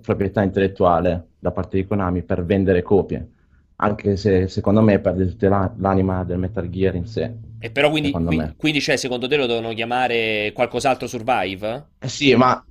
[0.00, 3.30] proprietà intellettuale da parte di Konami per vendere copie.
[3.76, 7.32] Anche se secondo me perde tutta la- l'anima del Metal Gear in sé.
[7.58, 11.86] E però quindi, Secondo qui- quindi, cioè, secondo te lo devono chiamare qualcos'altro Survive?
[11.98, 12.62] Eh sì, ma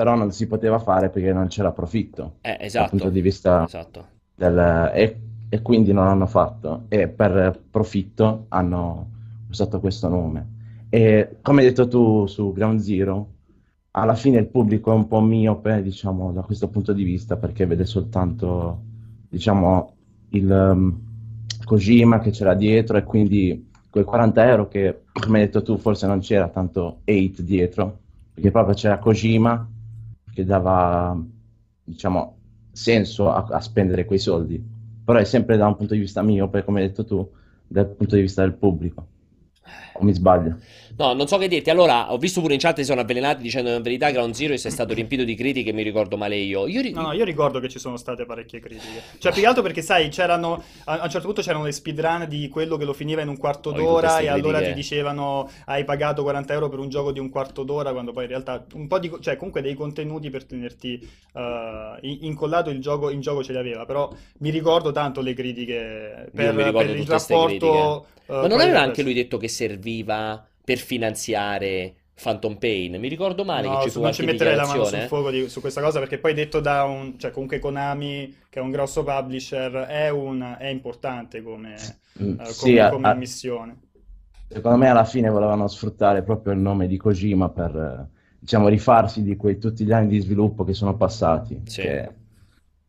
[0.00, 2.88] però non si poteva fare perché non c'era profitto Eh, dal esatto.
[2.88, 4.06] punto di vista Esatto.
[4.34, 4.90] del...
[4.94, 5.20] E,
[5.50, 6.84] e quindi non hanno fatto.
[6.88, 9.10] E per profitto hanno
[9.50, 10.86] usato questo nome.
[10.88, 13.28] E come hai detto tu su Ground Zero,
[13.90, 17.66] alla fine il pubblico è un po' miope, diciamo, da questo punto di vista, perché
[17.66, 18.80] vede soltanto,
[19.28, 19.92] diciamo,
[20.30, 20.98] il um,
[21.62, 26.06] Kojima che c'era dietro e quindi quei 40 euro che, come hai detto tu, forse
[26.06, 27.98] non c'era tanto hate dietro,
[28.32, 29.68] perché proprio c'era Kojima
[30.32, 31.18] che dava,
[31.84, 32.36] diciamo,
[32.72, 34.62] senso a, a spendere quei soldi.
[35.04, 37.28] Però è sempre da un punto di vista miope, come hai detto tu,
[37.66, 39.06] dal punto di vista del pubblico.
[39.94, 40.56] O mi sbaglio?
[40.96, 41.70] No, non so che dirti.
[41.70, 44.52] Allora, ho visto pure in chat che si sono avvelenati dicendo in verità Ground Zero
[44.52, 46.66] è stato riempito di critiche, mi ricordo male io.
[46.66, 49.02] Io ri- No, no, io ricordo che ci sono state parecchie critiche.
[49.18, 52.48] Cioè, più che altro perché, sai, c'erano a, un certo punto c'erano le speedrun di
[52.48, 56.52] quello che lo finiva in un quarto d'ora e allora ti dicevano hai pagato 40
[56.52, 59.10] euro per un gioco di un quarto d'ora, quando poi in realtà un po' di,
[59.20, 61.08] cioè, comunque dei contenuti per tenerti
[62.02, 63.84] in- incollato il gioco, in gioco ce li aveva.
[63.86, 68.06] Però mi ricordo tanto le critiche per, per il rapporto.
[68.26, 72.98] eh, Ma non aveva anche lui detto che serviva per finanziare Phantom Pain?
[72.98, 75.08] Mi ricordo male No, che ci fu non ci metterei la mano sul dichiarazione.
[75.08, 78.62] fuoco di- su questa cosa perché poi detto da un, cioè comunque Konami, che è
[78.62, 81.74] un grosso publisher, è, un, è importante come,
[82.22, 83.78] Mm, eh, come, sì, a- come a- missione.
[84.48, 89.22] secondo me alla fine volevano sfruttare proprio il nome di Kojima per, eh, diciamo, rifarsi
[89.22, 91.80] di quei, tutti gli anni di sviluppo che sono passati, Sì.
[91.82, 92.14] che,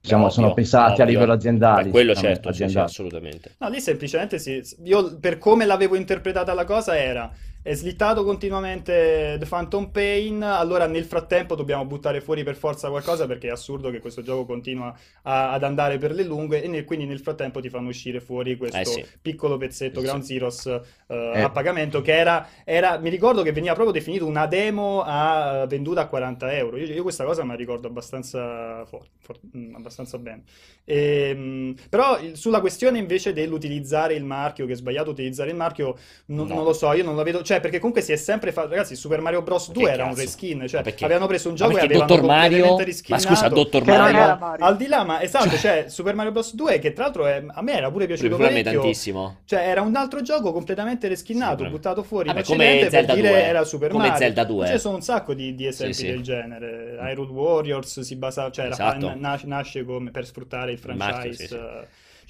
[0.02, 1.06] diciamo, Beh, sono ovvio, pesati a ovvio.
[1.06, 1.90] livello aziendale.
[1.90, 2.86] Beh, quello diciamo, certo, sì, sì, aziendale.
[2.86, 3.60] assolutamente.
[3.60, 7.32] No, lì semplicemente si, io per come l'avevo interpretata la cosa era
[7.64, 13.28] è slittato continuamente The Phantom Pain, allora nel frattempo dobbiamo buttare fuori per forza qualcosa
[13.28, 14.92] perché è assurdo che questo gioco continua
[15.24, 18.58] a- ad andare per le lunghe e nel- quindi nel frattempo ti fanno uscire fuori
[18.58, 19.06] questo Eh sì.
[19.22, 20.06] piccolo pezzetto Sì.
[20.08, 21.42] Ground Zeroes eh, Eh.
[21.42, 26.02] a pagamento che era, era- mi ricordo che veniva proprio definito una demo a- venduta
[26.02, 26.78] a 40 euro.
[26.78, 30.44] Io, io questa cosa me la ricordo abbastanza, for- for- mm, abbastanza bene.
[30.86, 35.96] Ehm, però il- sulla questione invece dell'utilizzare il marchio, che è sbagliato utilizzare il marchio,
[36.28, 36.56] non, No.
[36.56, 37.40] non lo so, io non la vedo.
[37.44, 39.72] cioè perché comunque si è sempre fatto, ragazzi, Super Mario Bros.
[39.72, 41.04] 2 Che era un reskin, cioè perché?
[41.06, 42.78] avevano preso un Ma gioco e avevano Dottor Mario?
[43.08, 44.18] Ma scusa, Dottor Mario?
[44.20, 44.66] era Mario.
[44.66, 46.54] Al di là, ma esatto, cioè Super Mario Bros.
[46.56, 48.80] 2 che tra l'altro è- a me era pure piaciuto Pure me parecchio.
[48.82, 49.38] tantissimo.
[49.46, 53.28] Cioè era un altro gioco completamente Sì, reskinnato, però- buttato fuori Vabbè, come Zelda dire
[53.30, 53.44] 2.
[53.44, 54.20] era Super Come Mario.
[54.24, 54.68] Zelda 2.
[54.68, 56.06] Ci sono un sacco di, di esempi sì.
[56.08, 56.98] del genere.
[57.02, 59.14] Hyrule Warriors si basa, cioè Esatto.
[59.16, 61.32] na- nasce come per sfruttare il Il marchio,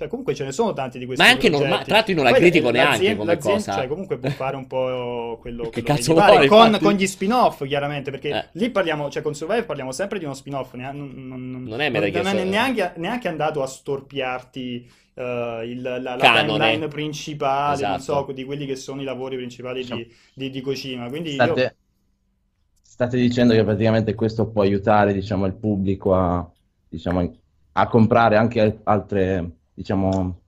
[0.01, 2.17] eh, Cioè, comunque ce ne sono tanti di questi Ma anche normale, tra l'altro io
[2.17, 3.73] non la Poi critico neanche come cosa.
[3.73, 7.65] Cioè, comunque può fare un po' quello, Che quello cazzo vuole, con, con gli spin-off,
[7.65, 8.45] chiaramente, perché Eh.
[8.53, 11.91] lì parliamo, cioè con Survivor parliamo sempre di uno spin-off, ne- non, non- Non è
[11.91, 16.57] Gear non è neanche, neanche andato a storpiarti eh, il- la, la Canone.
[16.57, 18.25] timeline principale, non Esatto.
[18.27, 20.01] so, di quelli che sono i lavori principali Diciamo.
[20.01, 21.09] di, di, di Kojima.
[21.09, 21.43] Quindi io...
[21.43, 21.75] State,
[22.81, 26.49] state dicendo che praticamente questo può aiutare, diciamo, il pubblico a,
[26.87, 27.39] diciamo,
[27.73, 30.40] a comprare anche altre, diciamo,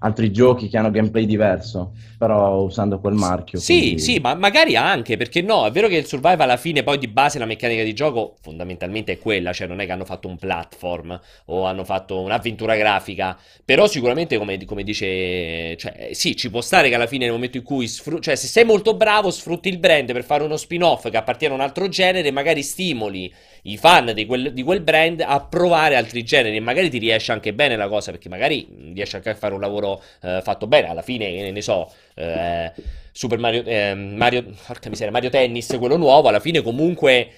[0.00, 3.58] altri giochi che hanno gameplay diverso, però usando quel marchio.
[3.58, 6.84] Sì, quindi- sì, ma magari anche, perché no, è vero che il survival alla fine
[6.84, 10.04] poi di base la meccanica di gioco fondamentalmente è quella, cioè non è che hanno
[10.04, 16.36] fatto un platform o hanno fatto un'avventura grafica, però sicuramente come, come dice, cioè sì,
[16.36, 18.94] ci può stare che alla fine nel momento in cui, sfru- cioè se sei molto
[18.94, 22.62] bravo sfrutti il brand per fare uno spin-off che appartiene a un altro genere, magari
[22.62, 23.32] stimoli
[23.62, 27.32] i fan di quel, di quel brand a provare altri generi e magari ti riesce
[27.32, 29.87] anche bene la cosa, perché magari mh, riesci anche a fare un lavoro
[30.22, 32.72] eh, fatto bene, alla fine ne, ne so, eh,
[33.12, 37.28] Super Mario, eh, Mario, porca miseria, Mario Tennis, quello nuovo, alla fine comunque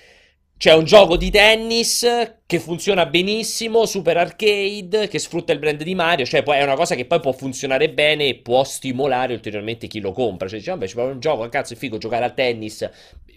[0.61, 2.07] c'è un gioco di tennis
[2.45, 6.95] che funziona benissimo, super arcade, che sfrutta il brand di Mario, cioè è una cosa
[6.95, 10.87] che poi può funzionare bene e può stimolare ulteriormente chi lo compra, cioè dice vabbè
[10.87, 12.87] ci vuole un gioco, cazzo è figo giocare a tennis,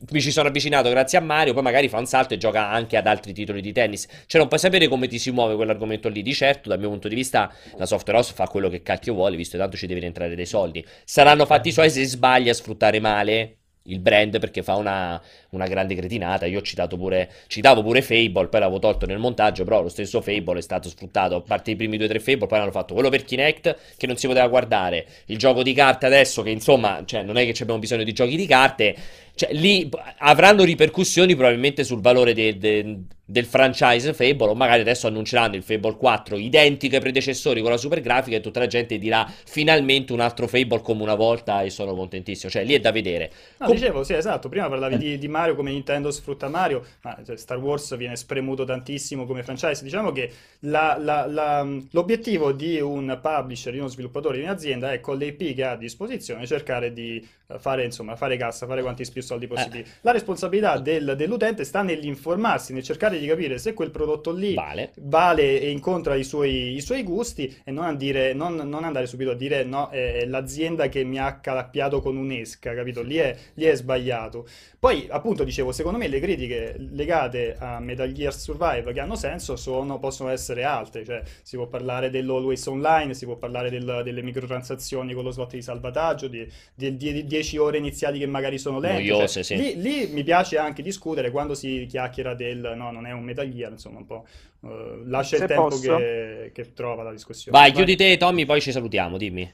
[0.09, 2.97] mi ci sono avvicinato grazie a Mario, poi magari fa un salto e gioca anche
[2.97, 6.23] ad altri titoli di tennis, cioè non puoi sapere come ti si muove quell'argomento lì,
[6.23, 9.37] di certo dal mio punto di vista la software house fa quello che cacchio vuole,
[9.37, 12.53] visto che tanto ci deve rientrare dei soldi, saranno fatti i suoi se sbaglia a
[12.53, 15.21] sfruttare male il brand perché fa una,
[15.55, 16.45] una grande cretinata.
[16.45, 20.21] Io ho citato pure, citavo pure Fable, poi l'avevo tolto nel montaggio, però lo stesso
[20.21, 22.93] Fable è stato sfruttato, a parte i primi due o tre Fable, poi hanno fatto
[22.93, 27.01] quello per Kinect che non si poteva guardare, il gioco di carte adesso che insomma,
[27.05, 28.95] cioè, non è che abbiamo bisogno di giochi di carte,
[29.35, 29.89] cioè, lì
[30.19, 35.63] avranno ripercussioni probabilmente sul valore de- de- del franchise Fable, o magari adesso annunceranno il
[35.63, 40.13] Fable 4 identico ai predecessori con la super grafica e tutta la gente dirà finalmente
[40.13, 43.31] un altro Fable come una volta e sono contentissimo, cioè lì è da vedere.
[43.57, 47.17] No, Com- dicevo, sì, esatto, prima parlavi di, di Mario come Nintendo sfrutta Mario, ma
[47.25, 49.83] cioè, Star Wars viene spremuto tantissimo come franchise.
[49.83, 50.31] Diciamo che
[50.61, 55.25] la- la- la- l'obiettivo di un publisher, di uno sviluppatore, di un'azienda è con le
[55.27, 59.21] IP che ha a disposizione cercare di eh, fare, insomma, fare cassa, fare quanti più
[59.21, 59.85] soldi possibili.
[60.01, 64.91] La responsabilità del- dell'utente sta nell'informarsi, nel cercare di capire se quel prodotto lì Vale.
[65.01, 69.31] vale e incontra i suoi, i suoi gusti e non, dire, non, non andare subito
[69.31, 73.01] a dire no, è l'azienda che mi ha calappiato con un'esca, capito?
[73.01, 74.47] Lì è, lì è sbagliato.
[74.79, 79.55] Poi, appunto, dicevo, secondo me le critiche legate a Metal Gear Survive che hanno senso
[79.55, 84.21] sono, possono essere altre, cioè si può parlare dell'Always Online, si può parlare del- delle
[84.21, 88.79] microtransazioni con lo slot di salvataggio, di, di, di 10 ore iniziali che magari sono
[88.79, 89.03] lente.
[89.05, 89.55] cioè, Noiose, sì.
[89.55, 93.49] lì, lì mi piace anche discutere quando si chiacchiera del no, non è un Metal
[93.49, 94.25] Gear, insomma, un po'
[94.63, 97.57] eh, lascia Se il tempo che, che trova la discussione.
[97.57, 99.51] Vai, chiudi te, Tommy, poi ci salutiamo, dimmi.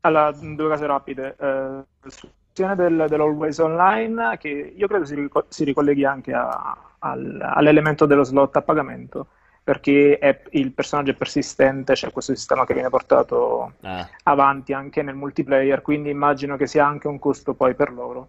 [0.00, 1.34] Allora, due cose rapide.
[1.38, 7.38] Sulla questione del, dell'Always Online, che io credo si, rico- si ricolleghi anche a- al-
[7.42, 9.26] all'elemento dello slot a pagamento,
[9.62, 15.02] perché è- il personaggio è persistente, c'è questo sistema che viene portato Ah, avanti anche
[15.02, 18.28] nel multiplayer, quindi immagino che sia anche un costo poi per loro.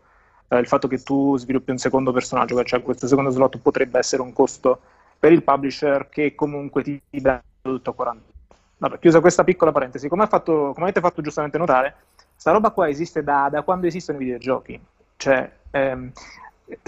[0.49, 4.21] Eh, il fatto che tu sviluppi un secondo personaggio, cioè questo secondo slot potrebbe essere
[4.21, 4.79] un costo
[5.19, 8.31] per il publisher che comunque ti dà tutto a 40.
[8.79, 11.95] Vabbè, chiusa questa piccola parentesi, come, fatto- come avete fatto giustamente notare,
[12.37, 14.79] sta roba qua esiste da, da quando esistono i videogiochi.
[15.17, 16.11] Cioè, ehm,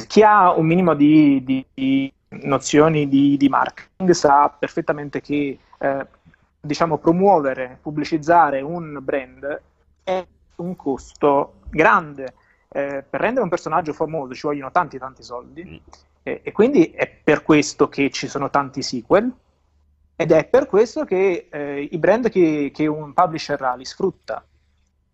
[0.08, 6.08] chi ha un minimo di, di- di nozioni di, di marketing sa perfettamente che eh,
[6.62, 9.62] diciamo, promuovere, pubblicizzare un brand
[10.04, 10.26] è
[10.58, 12.34] un costo grande.
[12.72, 15.76] Eh, per rendere un personaggio famoso ci vogliono tanti tanti soldi Mm.
[16.22, 19.32] e, e quindi è per questo che ci sono tanti sequel
[20.16, 24.44] ed è per questo che eh, i brand che, che un publisher ha li sfrutta.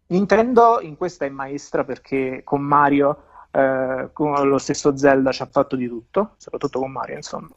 [0.08, 5.48] Nintendo in questa è maestra perché con Mario, eh, con lo stesso Zelda ci ha
[5.52, 7.50] fatto di tutto, soprattutto con Mario, insomma.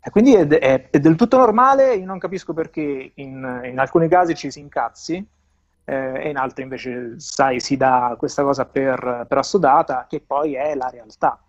[0.00, 4.08] E quindi è, è- è del tutto normale, io non capisco perché in, in alcuni
[4.08, 5.26] casi ci si incazzi
[5.84, 10.54] eh, e in altri invece, sai, si dà questa cosa per, per assodata, che poi
[10.54, 11.42] è la realtà.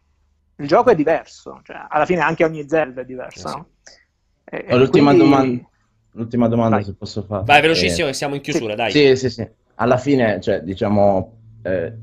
[0.55, 3.57] Il gioco è diverso, cioè, alla fine anche ogni Zelda è diversa, Eh sì.
[3.57, 3.67] no?
[4.45, 5.69] E- l'ultima quindi- domanda,
[6.13, 6.85] l'ultima domanda Vai.
[6.85, 7.43] se posso fare.
[7.45, 8.91] Vai velocissimo Eh, che siamo in chiusura, dai.
[8.91, 9.47] Sì, sì, sì.
[9.82, 11.93] Alla fine, cioè, diciamo, eh,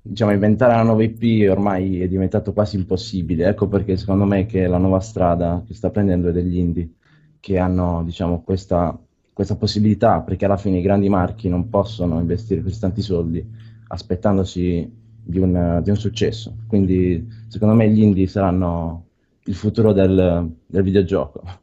[0.00, 3.48] diciamo, inventare una nuova IP ormai è diventato quasi impossibile.
[3.48, 6.88] Ecco perché secondo me che la nuova strada che sta prendendo è degli indie
[7.40, 8.96] che hanno, diciamo, questa,
[9.32, 13.44] questa possibilità, perché alla fine i grandi marchi non possono investire così tanti soldi
[13.88, 14.92] aspettandosi
[15.24, 16.56] di un, di un successo.
[16.68, 19.06] Quindi secondo me gli indie saranno
[19.46, 21.62] il futuro del, del videogioco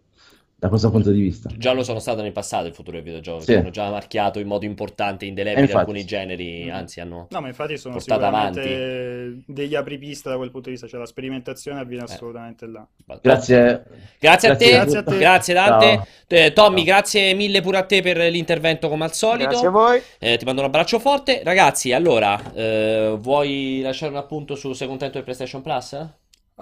[0.61, 1.49] da questo punto di vista.
[1.57, 3.55] Già lo sono stato nel passato il futuro del videogioco, Sì.
[3.55, 5.79] hanno già marchiato in modo importante, indelebile infatti.
[5.79, 6.69] alcuni generi, Mm.
[6.71, 7.25] anzi hanno...
[7.31, 11.07] No, ma infatti sono Portata sicuramente degli apripista da quel punto di vista, cioè la
[11.07, 12.13] sperimentazione avviene Eh.
[12.13, 12.85] assolutamente là.
[13.23, 13.83] Grazie.
[14.19, 15.17] Grazie a te, Grazie a te.
[15.17, 16.07] grazie Dante.
[16.27, 16.85] Eh, Tommy, Ciao.
[16.85, 19.49] grazie mille pure a te per l'intervento come al solito.
[19.49, 20.01] Grazie a voi.
[20.19, 21.41] Eh, ti mando un abbraccio forte.
[21.43, 25.97] Ragazzi, allora, eh, vuoi lasciare un appunto su Sei contento del PlayStation Plus?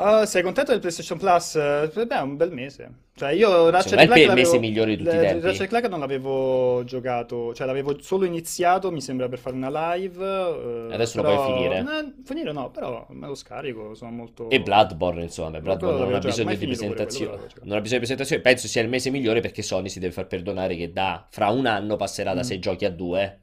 [0.02, 1.56] Ah, sei contento del PlayStation Plus?
[1.56, 2.90] Eh, Beh, è un bel mese.
[3.16, 5.46] Cioè, io Ratchet è il Clank mese migliore di tutti i tempi.
[5.46, 10.24] Ratchet Clank non l'avevo giocato, cioè l'avevo solo iniziato, mi sembra, per fare una live.
[10.26, 11.80] eh, Adesso lo però- puoi finire.
[11.80, 14.50] Eh, finire no, però me lo scarico, sono molto...
[14.50, 17.48] E Bloodborne, insomma, Bloodborne non ha l'avevo giocato, bisogno di quello, presentazione.
[17.64, 18.42] Non ha bisogno di presentazione.
[18.42, 21.66] Penso sia il mese migliore perché Sony si deve far perdonare che da fra un
[21.66, 22.44] anno passerà da Mm.
[22.44, 23.40] 6 giochi a 2.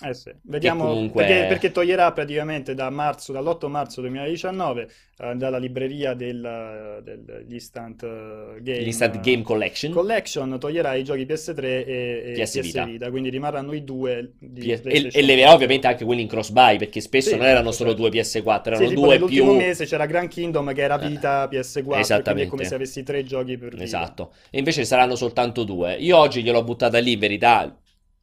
[0.00, 4.88] Eh sì, vediamo, comunque- perché, perché toglierà praticamente da marzo, dall'8 marzo 2019,
[5.18, 9.90] eh, dalla libreria del, dell'Instant eh, Game, L'Instant Game Collection.
[9.90, 13.10] Collection, toglierà i giochi PS3 e, e PS PS Vita.
[13.10, 17.00] quindi rimarranno i due PS e, e leverà ovviamente anche quelli in cross buy perché
[17.00, 18.08] spesso Sì, non erano solo certo.
[18.08, 19.52] due PS4, Sì, erano tipo due più.
[19.56, 22.50] mese c'era Grand Kingdom che era Vita PS4, quindi è Esattamente.
[22.50, 23.82] come se avessi tre giochi per Vita.
[23.82, 24.32] Esatto.
[24.50, 25.94] E invece saranno soltanto due.
[25.96, 27.76] Io oggi gliel'ho buttata lì, verità.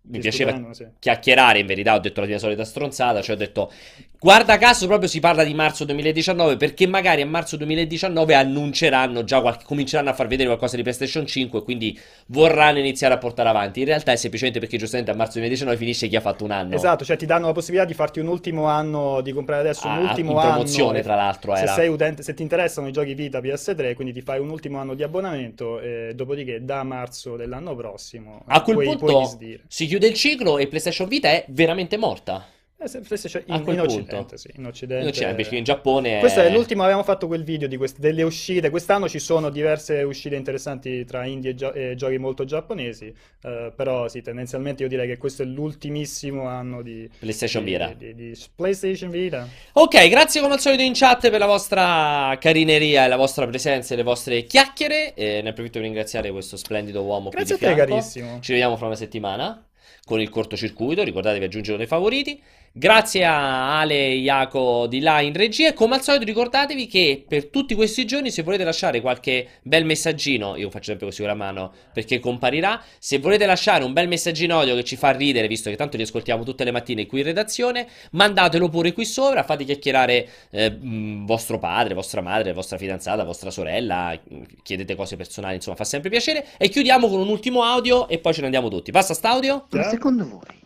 [0.07, 0.85] Mi piaceva sì.
[0.99, 3.71] chiacchierare, in verità ho detto la mia solita stronzata, cioè ho detto
[4.17, 9.39] guarda caso proprio si parla di marzo 2019 perché magari a marzo 2019 annunceranno già
[9.41, 13.49] qualche, cominceranno a far vedere qualcosa di PlayStation 5 e quindi vorranno iniziare a portare
[13.49, 13.79] avanti.
[13.81, 16.75] In realtà è semplicemente perché giustamente a marzo 2019 finisce chi ha fatto un anno.
[16.75, 19.93] Esatto, cioè ti danno la possibilità di farti un ultimo anno, di comprare adesso un
[19.93, 21.03] Ah, ultimo in promozione, anno.
[21.03, 21.73] tra l'altro, Se era.
[21.73, 24.93] sei utente, se ti interessano i giochi Vita PS3, quindi ti fai un ultimo anno
[24.93, 29.94] di abbonamento, e dopodiché da marzo dell'anno prossimo A quel puoi, punto puoi si chiude
[30.03, 32.47] il ciclo e PlayStation Vita è veramente morta.
[32.77, 33.79] Eh, PlayStation- in, in.
[33.79, 35.03] Occidente, sì, in Occidente.
[35.05, 38.21] Non c'è, perché in Giappone Questo è l'ultimo, avevamo fatto quel video di queste, delle
[38.21, 38.69] uscite.
[38.69, 43.11] Quest'anno ci sono diverse uscite interessanti tra indie e, gio- e giochi molto giapponesi.
[43.43, 47.93] eh, però sì, tendenzialmente io direi che questo è l'ultimissimo anno di, PlayStation di- Vita.
[47.97, 49.47] di- di PlayStation Vita.
[49.73, 53.93] Ok, grazie come al solito in chat per la vostra carineria e la vostra presenza
[53.93, 55.13] e le vostre chiacchiere.
[55.13, 57.91] E ne approfitto per ringraziare questo splendido uomo qui Grazie a di te, fianco.
[57.93, 58.39] carissimo.
[58.41, 59.65] Ci vediamo fra una settimana
[60.05, 61.03] con il cortocircuito.
[61.03, 62.41] Ricordatevi aggiungere dei favoriti.
[62.77, 65.71] Grazie a Ale e Iaco di là in regia.
[65.71, 70.57] Come al solito, ricordatevi che per tutti questi giorni, se volete lasciare qualche bel messaggino,
[70.57, 72.83] io faccio sempre così con la mano perché comparirà.
[72.99, 76.03] Se volete lasciare un bel messaggino audio che ci fa ridere, visto che tanto li
[76.03, 79.43] ascoltiamo tutte le mattine qui in redazione, mandatelo pure qui sopra.
[79.43, 84.19] Fate chiacchierare eh, mh, vostro padre, vostra madre, vostra fidanzata, vostra sorella.
[84.63, 86.45] Chiedete cose personali, insomma, fa sempre piacere.
[86.57, 88.91] E chiudiamo con un ultimo audio e poi ce ne andiamo tutti.
[88.91, 89.67] Passa st'audio.
[89.69, 89.91] Ma Ciao.
[89.91, 90.63] secondo voi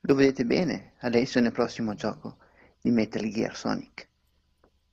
[0.00, 2.36] lo vedete bene adesso nel prossimo gioco
[2.80, 4.08] di Metal Gear Sonic?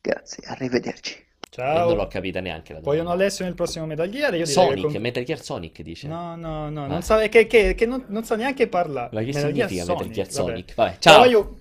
[0.02, 1.26] Grazie, arrivederci.
[1.58, 2.08] Io non l'ho Ciao.
[2.08, 3.24] capita neanche la Vogliono domanda.
[3.24, 4.36] Alessio nel prossimo Metal Gear?
[4.36, 6.08] Io Sonic, che con- Metal Gear Sonic dice.
[6.08, 6.88] No, no, no, Ah.
[6.88, 9.10] non sa, che, che- che non, non sa neanche parlare.
[9.14, 10.38] Ma che Metal Gear significa Metal Sonic, Gear vabbè.
[10.50, 10.76] Sonic?
[10.76, 11.20] Vabbè, ciao.
[11.22, 11.58] Poi io-